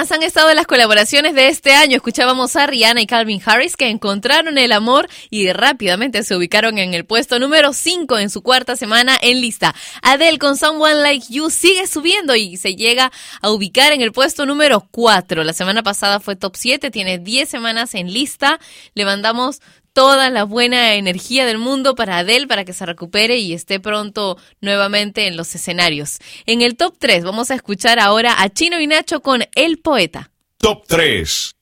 [0.00, 1.96] han estado las colaboraciones de este año.
[1.96, 6.94] Escuchábamos a Rihanna y Calvin Harris que encontraron el amor y rápidamente se ubicaron en
[6.94, 9.74] el puesto número 5 en su cuarta semana en lista.
[10.00, 13.12] Adele con Someone Like You sigue subiendo y se llega
[13.42, 15.44] a ubicar en el puesto número 4.
[15.44, 18.58] La semana pasada fue top 7, tiene 10 semanas en lista.
[18.94, 19.60] Le mandamos
[20.00, 24.38] toda la buena energía del mundo para Adele para que se recupere y esté pronto
[24.62, 26.20] nuevamente en los escenarios.
[26.46, 30.30] En el top 3 vamos a escuchar ahora a Chino y Nacho con El Poeta.
[30.56, 31.54] Top 3.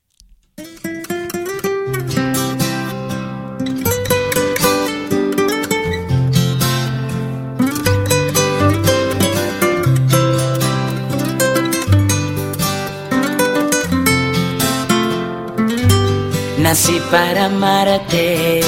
[16.69, 18.61] nací para amarte.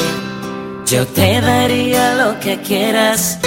[0.87, 3.37] Yo te daría lo que quieras.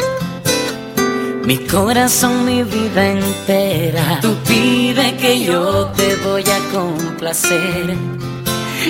[1.45, 4.21] Mi corazón, mi vida entera.
[4.21, 7.97] Tú pide que yo te voy a complacer.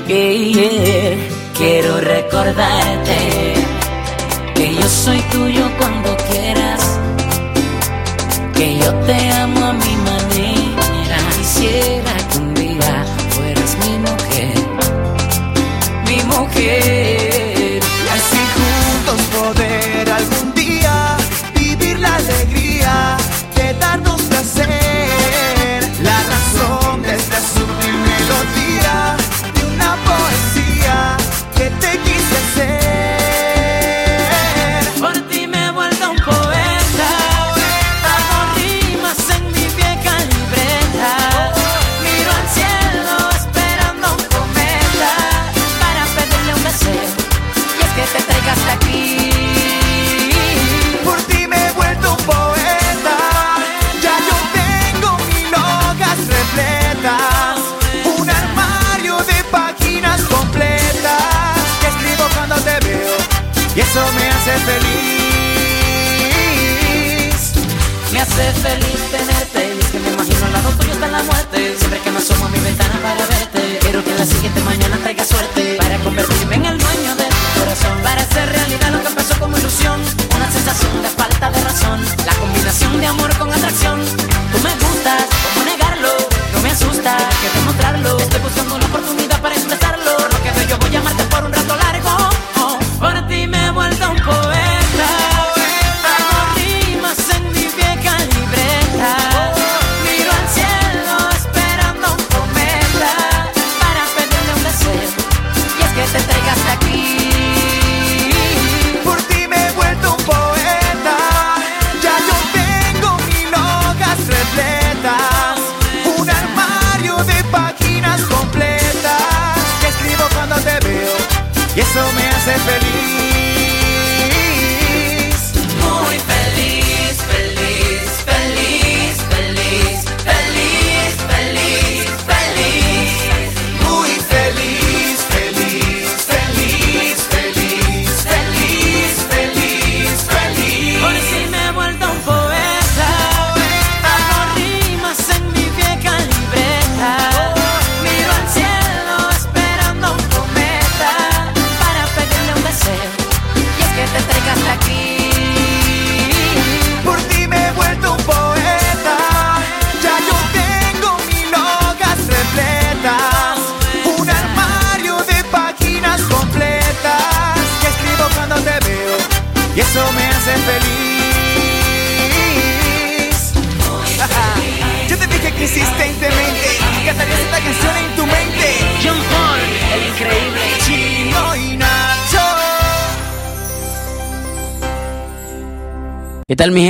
[0.07, 1.17] Hey, yeah.
[1.59, 3.21] Quiero recordarte
[4.55, 6.81] que yo soy tuyo cuando quieras.
[8.57, 9.64] Que yo te amo
[16.65, 17.14] yeah.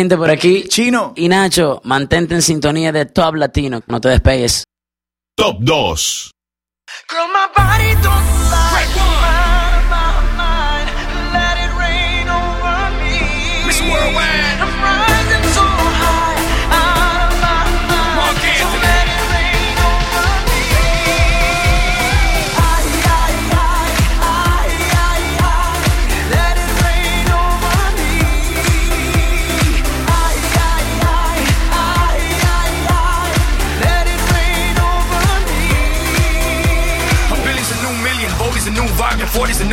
[0.09, 0.64] por aquí.
[0.68, 1.12] Chino.
[1.16, 3.82] Y Nacho, mantente en sintonía de Top Latino.
[3.86, 4.64] No te despegues.
[5.36, 6.23] Top 2.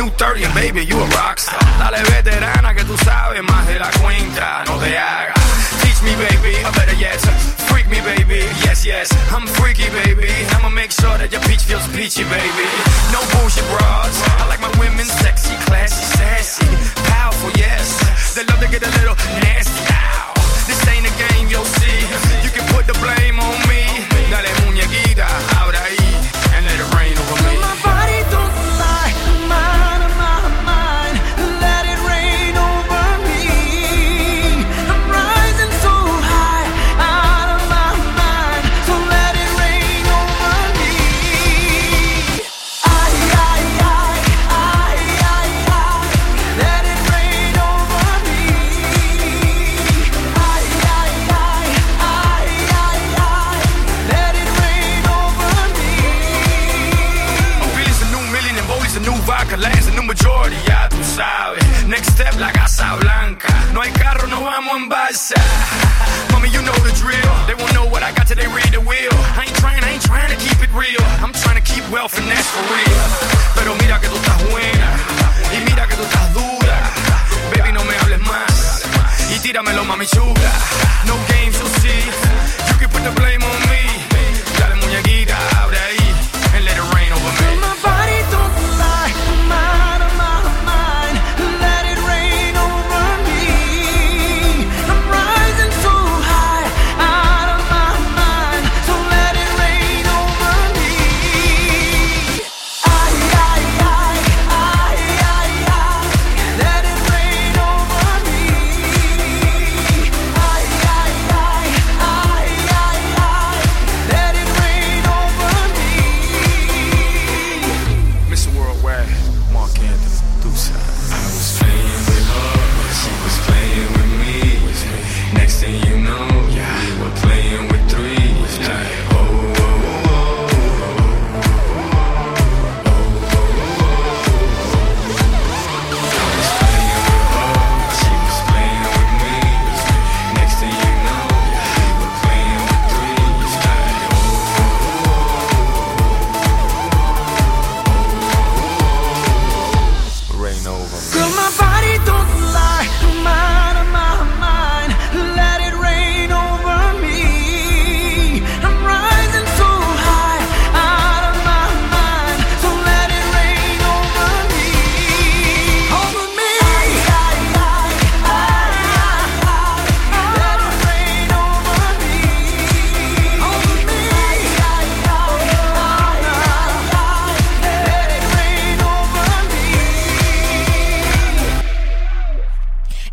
[0.02, 1.60] New 30, baby, you a rockstar.
[1.78, 5.38] Dale veterana que tú sabes más de la cuenta, no te hagas.
[5.80, 7.22] Teach me, baby, a better yes.
[7.68, 9.12] Freak me, baby, yes, yes.
[9.30, 10.26] I'm freaky, baby.
[10.56, 12.66] I'ma make sure that your peach feels peachy, baby.
[13.12, 14.31] No bullshit, bros.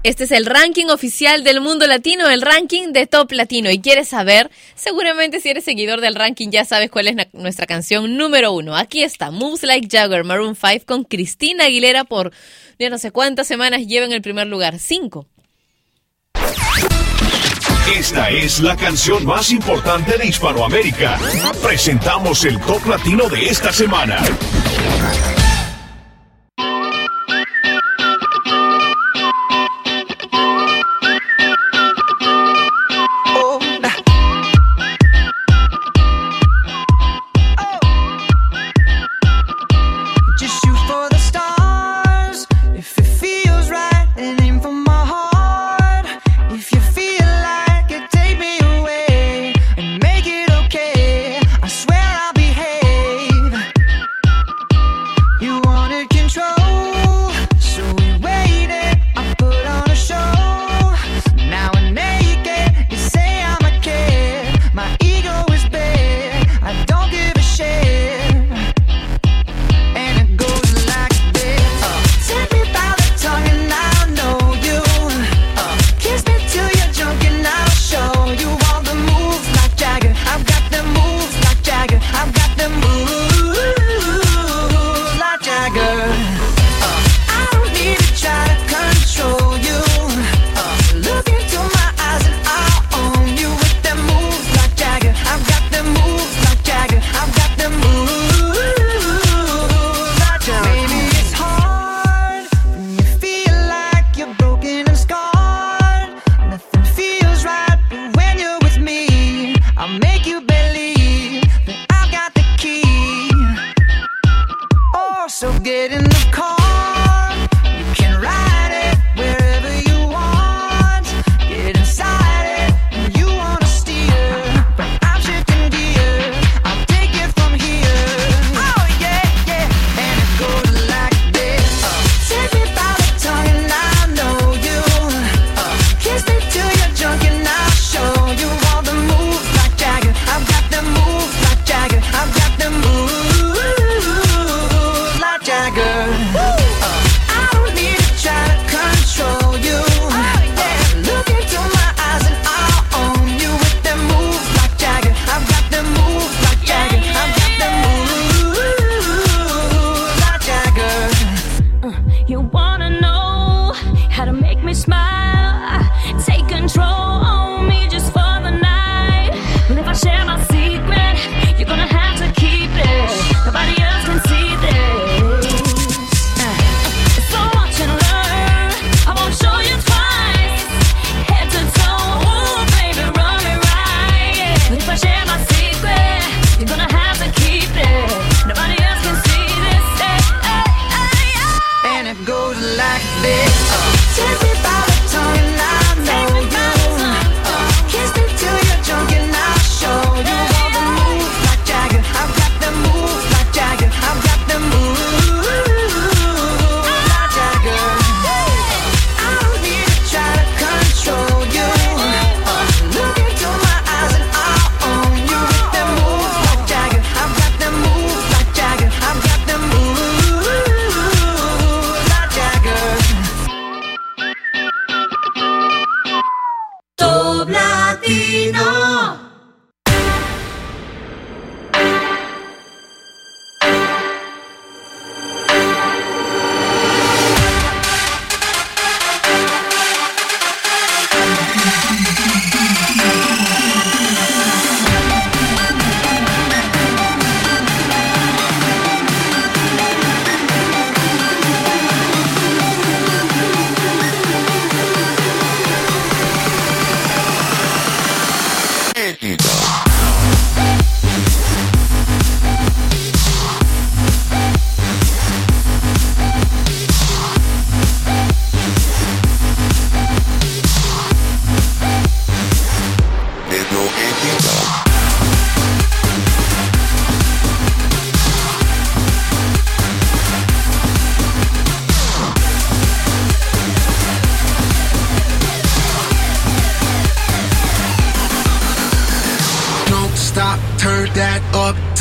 [0.09, 3.69] Este es el ranking oficial del mundo latino, el ranking de top latino.
[3.69, 8.17] Y quieres saber, seguramente si eres seguidor del ranking ya sabes cuál es nuestra canción
[8.17, 8.75] número uno.
[8.75, 12.31] Aquí está, Moves Like Jagger, Maroon 5 con Cristina Aguilera por
[12.79, 15.27] ya no sé cuántas semanas lleva en el primer lugar, cinco.
[17.95, 21.19] Esta es la canción más importante de Hispanoamérica.
[21.61, 24.23] Presentamos el top latino de esta semana.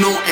[0.00, 0.27] No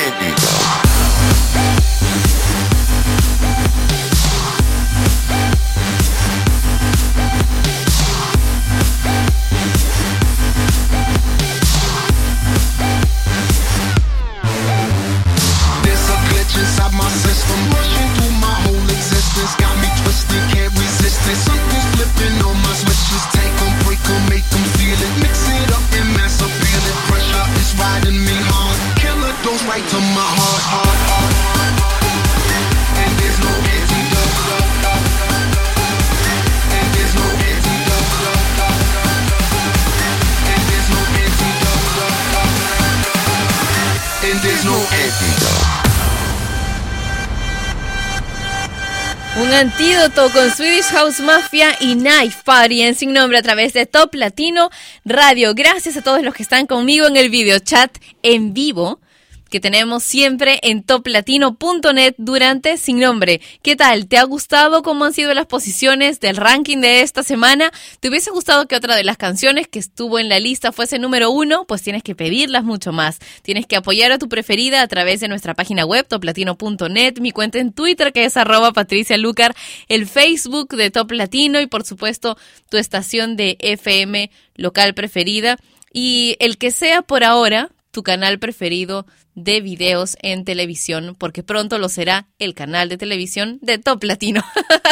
[50.15, 54.69] con Swedish House Mafia y Knife Party en sin nombre a través de Top Latino
[55.03, 55.53] Radio.
[55.53, 57.91] Gracias a todos los que están conmigo en el video chat
[58.23, 59.01] en vivo
[59.49, 63.41] que tenemos siempre en toplatino.net durante Sin Nombre.
[63.61, 64.07] ¿Qué tal?
[64.07, 67.71] ¿Te ha gustado cómo han sido las posiciones del ranking de esta semana?
[67.99, 71.31] ¿Te hubiese gustado que otra de las canciones que estuvo en la lista fuese número
[71.31, 71.65] uno?
[71.65, 73.19] Pues tienes que pedirlas mucho más.
[73.41, 77.59] Tienes que apoyar a tu preferida a través de nuestra página web toplatino.net, mi cuenta
[77.59, 79.55] en Twitter que es arroba Patricia Lucar,
[79.87, 82.37] el Facebook de Top Latino y por supuesto
[82.69, 85.57] tu estación de FM local preferida.
[85.93, 91.79] Y el que sea por ahora tu canal preferido de videos en televisión, porque pronto
[91.79, 94.43] lo será el canal de televisión de Top Latino.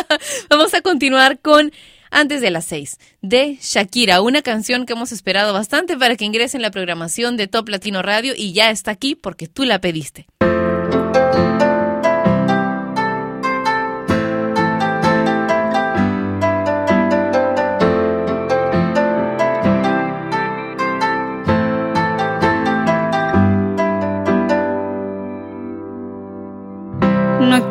[0.49, 1.71] Vamos a continuar con
[2.09, 6.57] Antes de las 6 de Shakira, una canción que hemos esperado bastante para que ingrese
[6.57, 10.25] en la programación de Top Latino Radio y ya está aquí porque tú la pediste.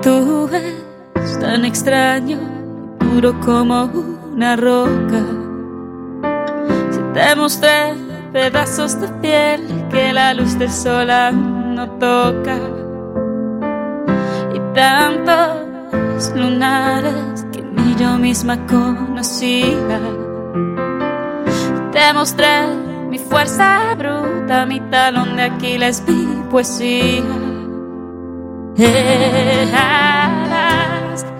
[0.04, 2.38] No actúes tan extraño,
[3.00, 5.22] duro como una roca.
[6.90, 7.94] Si te mostré
[8.30, 11.08] pedazos de piel que la luz del sol
[11.74, 12.58] no toca.
[14.54, 20.00] Y tantos lunares que ni yo misma conocía.
[21.92, 22.66] Te mostré
[23.08, 27.22] mi fuerza bruta, mi talón de Aquiles, mi poesía.
[28.76, 30.34] Eras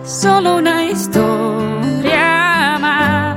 [0.05, 3.36] solo una historia más.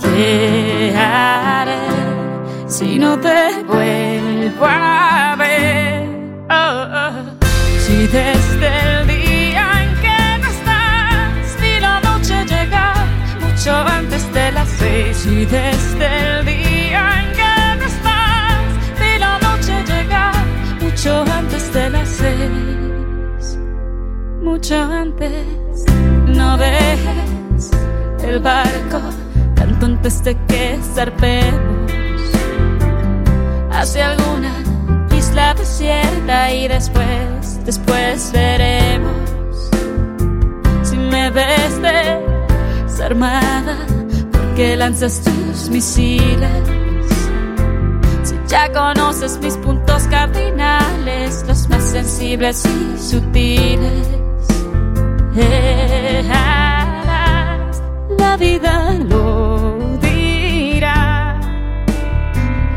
[0.00, 1.88] ¿Qué haré
[2.68, 6.08] si no te vuelvo a ver?
[6.48, 7.24] Oh, oh.
[7.80, 8.68] Si desde
[9.00, 13.04] el día en que no estás, vi la noche llegar
[13.40, 15.16] mucho antes de las seis.
[15.16, 16.53] Si desde el día
[24.42, 25.84] mucho antes.
[26.26, 27.70] No dejes
[28.22, 29.00] el barco
[29.54, 31.90] tanto antes de que zarpemos
[33.70, 34.52] hacia alguna
[35.16, 39.70] isla desierta y después, después veremos
[40.82, 41.80] si me ves
[42.86, 43.76] desarmada
[44.32, 46.83] porque lanzas tus misiles.
[48.46, 54.08] Ya conoces mis puntos cardinales, los más sensibles y sutiles.
[55.36, 56.32] Eras,
[58.18, 61.40] la vida lo dirá.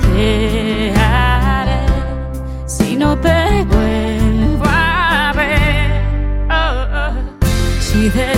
[0.01, 1.85] ¿Qué haré
[2.65, 5.91] si no te vuelvo a ver?
[6.49, 7.11] Oh, oh.
[7.81, 8.36] Si desde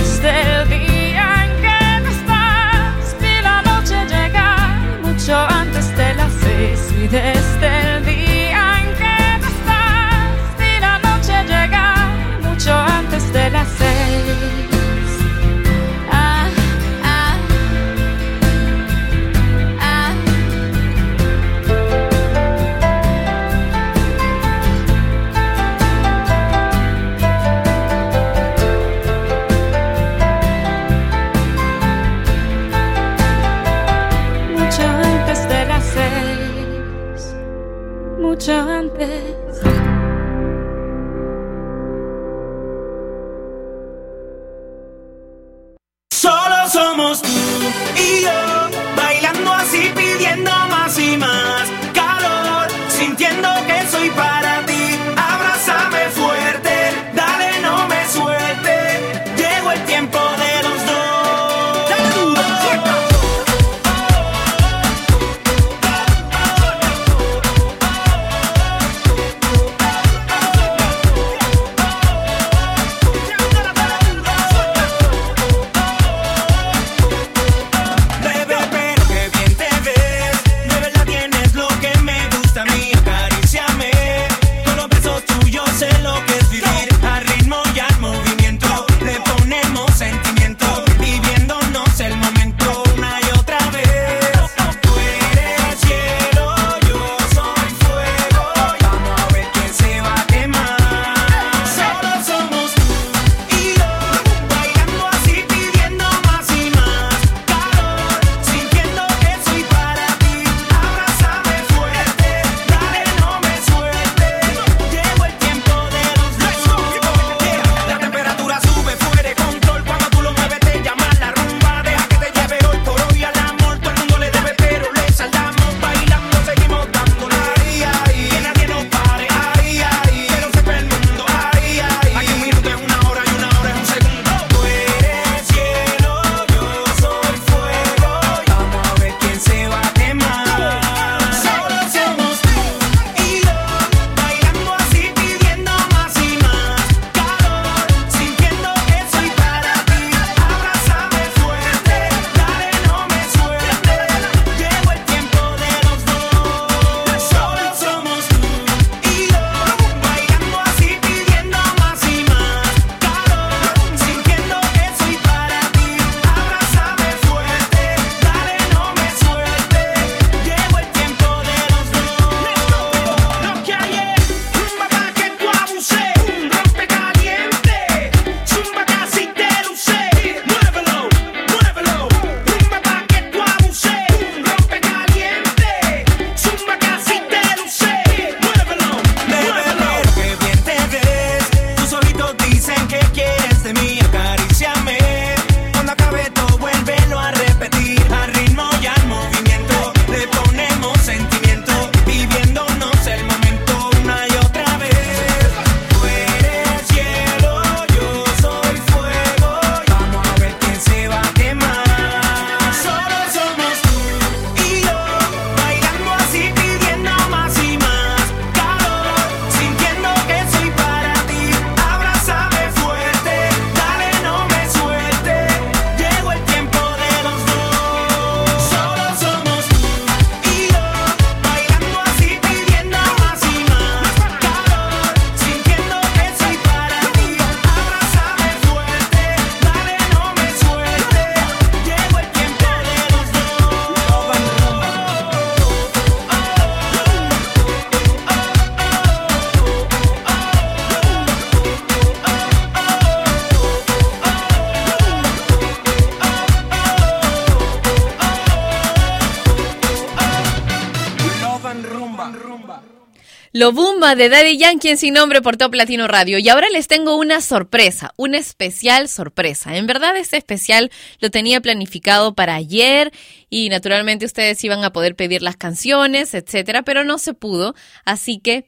[263.60, 266.40] Lo Bumba de Daddy Yankee Sin Nombre por Top Latino Radio.
[266.40, 269.76] Y ahora les tengo una sorpresa, una especial sorpresa.
[269.76, 273.12] En verdad este especial lo tenía planificado para ayer
[273.50, 277.76] y naturalmente ustedes iban a poder pedir las canciones, etcétera, pero no se pudo.
[278.06, 278.66] Así que,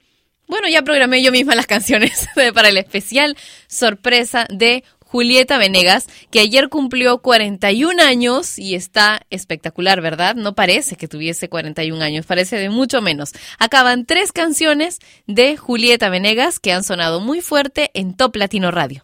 [0.50, 3.38] bueno, ya programé yo misma las canciones para el especial
[3.70, 10.36] sorpresa de Julieta Venegas, que ayer cumplió 41 años y está espectacular, ¿verdad?
[10.36, 13.34] No parece que tuviese 41 años, parece de mucho menos.
[13.60, 19.04] Acaban tres canciones de Julieta Venegas que han sonado muy fuerte en Top Latino Radio.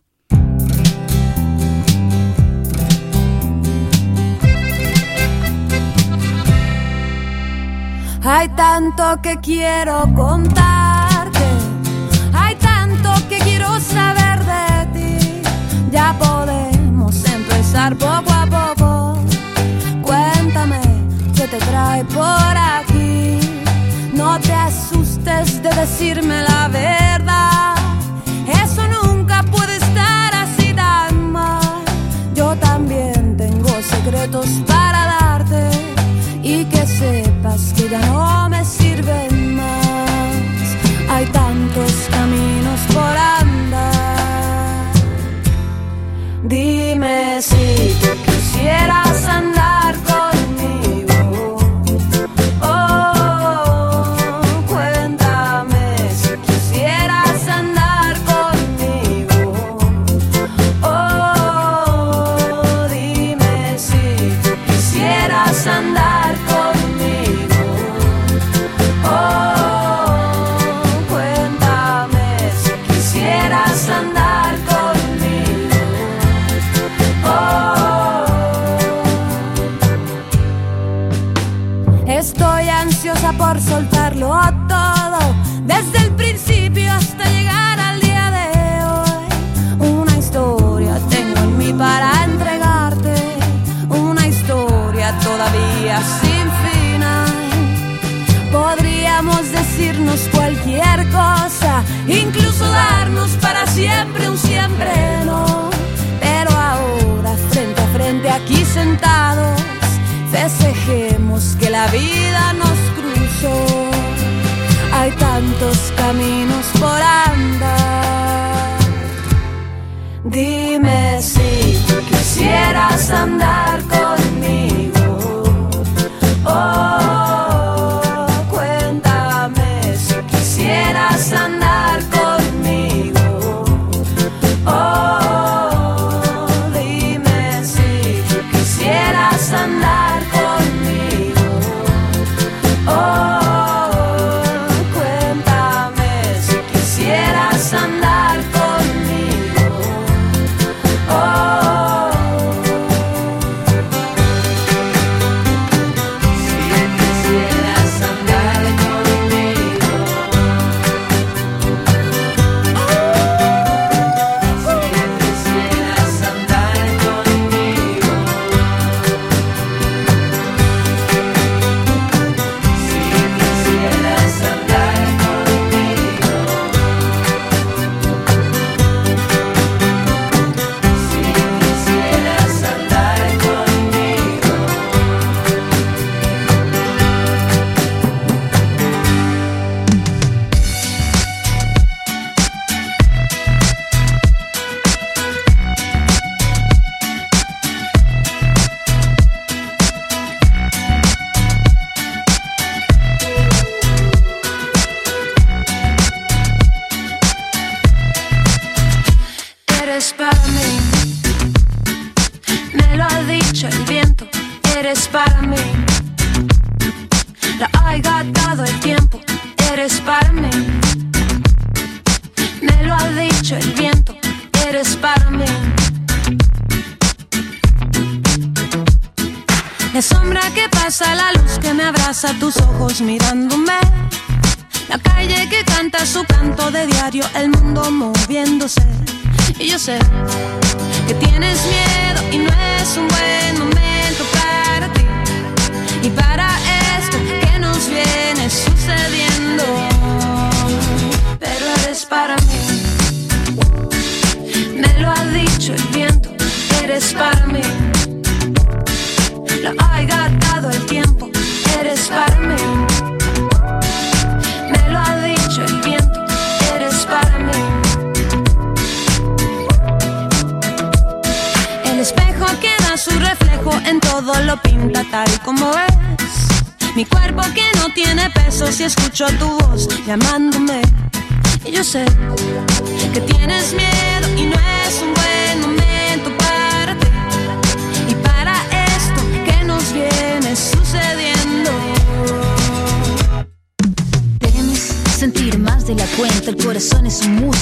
[8.24, 10.77] Hay tanto que quiero contar.
[15.92, 19.20] ya podemos empezar poco a poco.
[20.02, 20.82] Cuéntame
[21.36, 23.40] qué te trae por aquí.
[24.14, 27.76] No te asustes de decirme la verdad.
[28.64, 31.84] Eso nunca puede estar así tan mal.
[32.34, 35.70] Yo también tengo secretos para darte
[36.44, 38.47] y que sepas que ya no
[46.48, 47.94] Dime si
[48.26, 49.87] quisieras andar.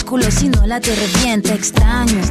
[0.05, 1.55] músculos si no la te revienta.
[1.55, 2.21] Extraño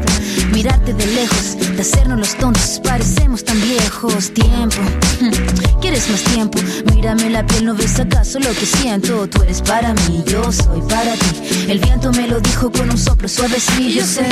[0.52, 4.32] mirarte de lejos, de hacernos los tontos, parecemos tan viejos.
[4.32, 4.80] Tiempo,
[5.20, 6.59] hmm, ¿quieres más tiempo?
[6.94, 9.28] Mírame la piel, ¿no ves acaso lo que siento?
[9.28, 11.66] Tú eres para mí, yo soy para ti.
[11.68, 14.26] El viento me lo dijo con un soplo suave, sí, yo sé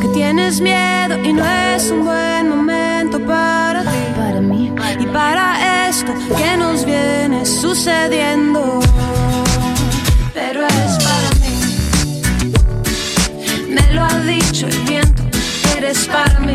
[0.00, 3.98] que tienes miedo y no es un buen momento para ti.
[4.16, 8.78] Para mí y para esto que nos viene sucediendo.
[10.32, 11.07] Pero es
[13.92, 15.22] lo ha dicho el viento,
[15.76, 16.54] eres para mí.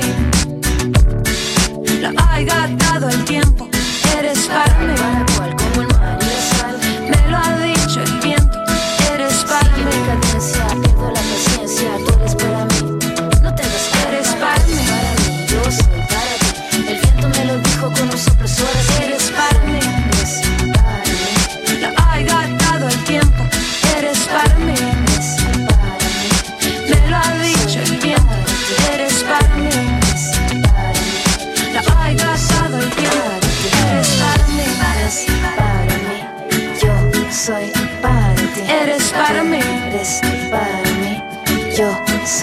[2.01, 3.69] Lo ha gastado el tiempo,
[4.17, 5.62] eres para mí.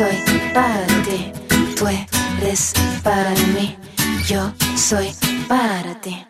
[0.01, 0.17] soy
[0.55, 1.31] para ti,
[1.77, 2.73] tú eres
[3.03, 3.77] para mí,
[4.27, 5.13] yo soy
[5.47, 6.27] para ti.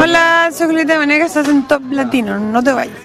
[0.00, 2.96] Hola, soy Julieta Venegas, estás en Top Latino, no te vayas.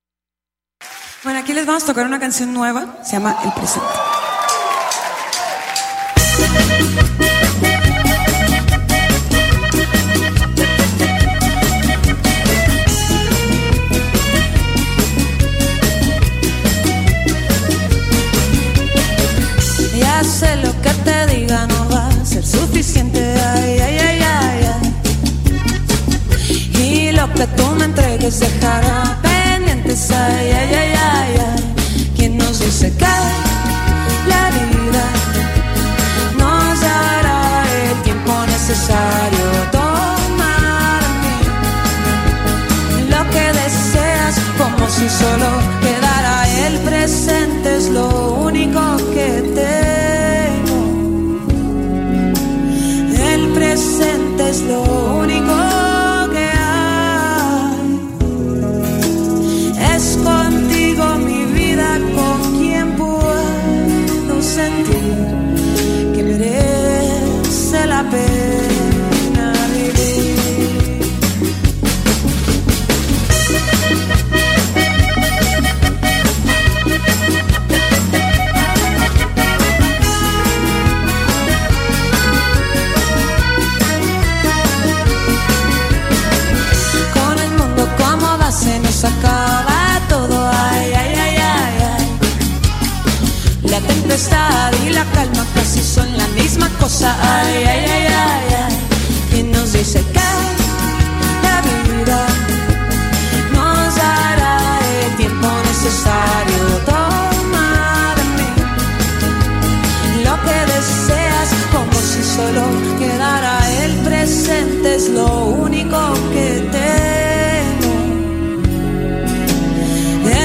[1.24, 4.15] Bueno, aquí les vamos a tocar una canción nueva, se llama El Presente.
[22.76, 23.19] Suficiente.
[23.19, 24.85] Ay, ay, ay, ay, ay.
[26.81, 30.11] Y lo que tú me entregues dejará pendientes.
[30.11, 32.14] Ay, ay, ay, ay, ay.
[32.18, 33.15] ¿Quién nos dice que
[34.31, 35.06] la vida
[36.38, 39.45] nos dará el tiempo necesario?
[39.72, 41.02] Tomar
[43.10, 45.55] lo que deseas como si solo
[94.16, 97.18] tempestad y la calma casi son la misma cosa.
[97.22, 98.78] Ay, ay, ay, ay, ay.
[99.30, 100.20] ¿Quién nos dice que
[101.44, 102.26] la vida
[103.54, 106.64] nos dará el tiempo necesario?
[106.86, 108.16] Toma
[110.24, 112.64] lo que deseas como si solo
[112.98, 115.28] quedara el presente es lo
[115.68, 116.00] único
[116.34, 116.48] que
[116.80, 117.94] tengo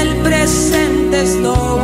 [0.01, 1.80] el presente es lo único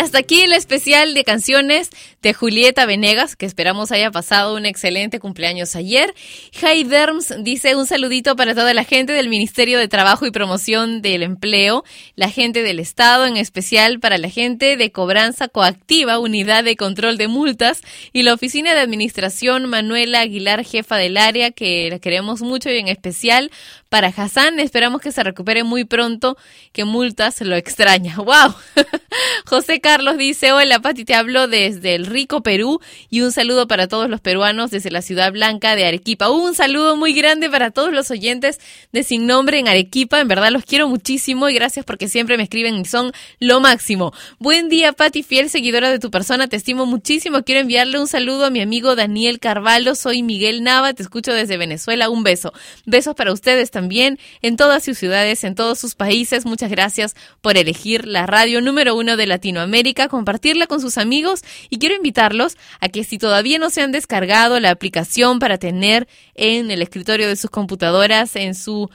[0.00, 1.90] hasta aquí el especial de canciones
[2.22, 6.14] de Julieta Venegas, que esperamos haya pasado un excelente cumpleaños ayer.
[6.52, 11.00] Jai Derms dice un saludito para toda la gente del Ministerio de Trabajo y Promoción
[11.00, 11.82] del Empleo,
[12.16, 17.16] la gente del Estado, en especial para la gente de Cobranza Coactiva, Unidad de Control
[17.16, 17.80] de Multas,
[18.12, 22.76] y la Oficina de Administración Manuela Aguilar, jefa del área, que la queremos mucho y
[22.76, 23.50] en especial
[23.88, 24.60] para Hassan.
[24.60, 26.36] Esperamos que se recupere muy pronto,
[26.72, 28.16] que Multas lo extraña.
[28.18, 28.54] ¡Wow!
[29.46, 33.88] José Carlos dice, hola Pati, te hablo desde el rico Perú y un saludo para
[33.88, 36.28] todos los peruanos desde la ciudad blanca de Arequipa.
[36.30, 38.60] Un saludo muy grande para todos los oyentes
[38.92, 40.20] de Sin Nombre en Arequipa.
[40.20, 44.12] En verdad los quiero muchísimo y gracias porque siempre me escriben y son lo máximo.
[44.38, 47.42] Buen día Pati, fiel seguidora de tu persona, te estimo muchísimo.
[47.44, 49.94] Quiero enviarle un saludo a mi amigo Daniel Carvalho.
[49.94, 52.10] Soy Miguel Nava, te escucho desde Venezuela.
[52.10, 52.52] Un beso.
[52.84, 56.44] Besos para ustedes también en todas sus ciudades, en todos sus países.
[56.44, 61.78] Muchas gracias por elegir la radio número uno de Latinoamérica, compartirla con sus amigos y
[61.78, 66.70] quiero invitarlos a que si todavía no se han descargado la aplicación para tener en
[66.70, 68.90] el escritorio de sus computadoras, en su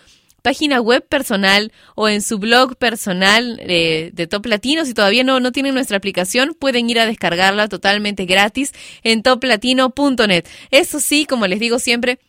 [0.45, 4.85] página web personal o en su blog personal eh, de Top Latino.
[4.85, 8.71] Si todavía no, no tienen nuestra aplicación, pueden ir a descargarla totalmente gratis
[9.03, 10.45] en toplatino.net.
[10.69, 12.19] Eso sí, como les digo siempre,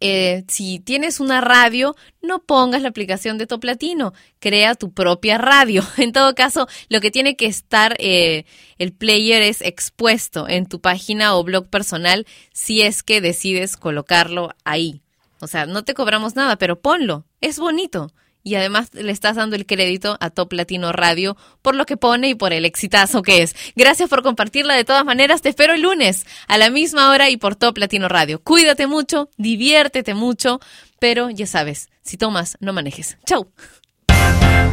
[0.00, 5.36] eh, si tienes una radio, no pongas la aplicación de Top Latino, crea tu propia
[5.38, 5.84] radio.
[5.98, 8.46] En todo caso, lo que tiene que estar eh,
[8.78, 14.54] el player es expuesto en tu página o blog personal si es que decides colocarlo
[14.64, 15.02] ahí.
[15.40, 18.12] O sea, no te cobramos nada, pero ponlo, es bonito.
[18.42, 22.30] Y además le estás dando el crédito a Top Latino Radio por lo que pone
[22.30, 23.54] y por el exitazo que es.
[23.76, 25.42] Gracias por compartirla de todas maneras.
[25.42, 28.40] Te espero el lunes a la misma hora y por Top Latino Radio.
[28.42, 30.60] Cuídate mucho, diviértete mucho,
[30.98, 33.18] pero ya sabes, si tomas, no manejes.
[33.26, 33.50] Chau.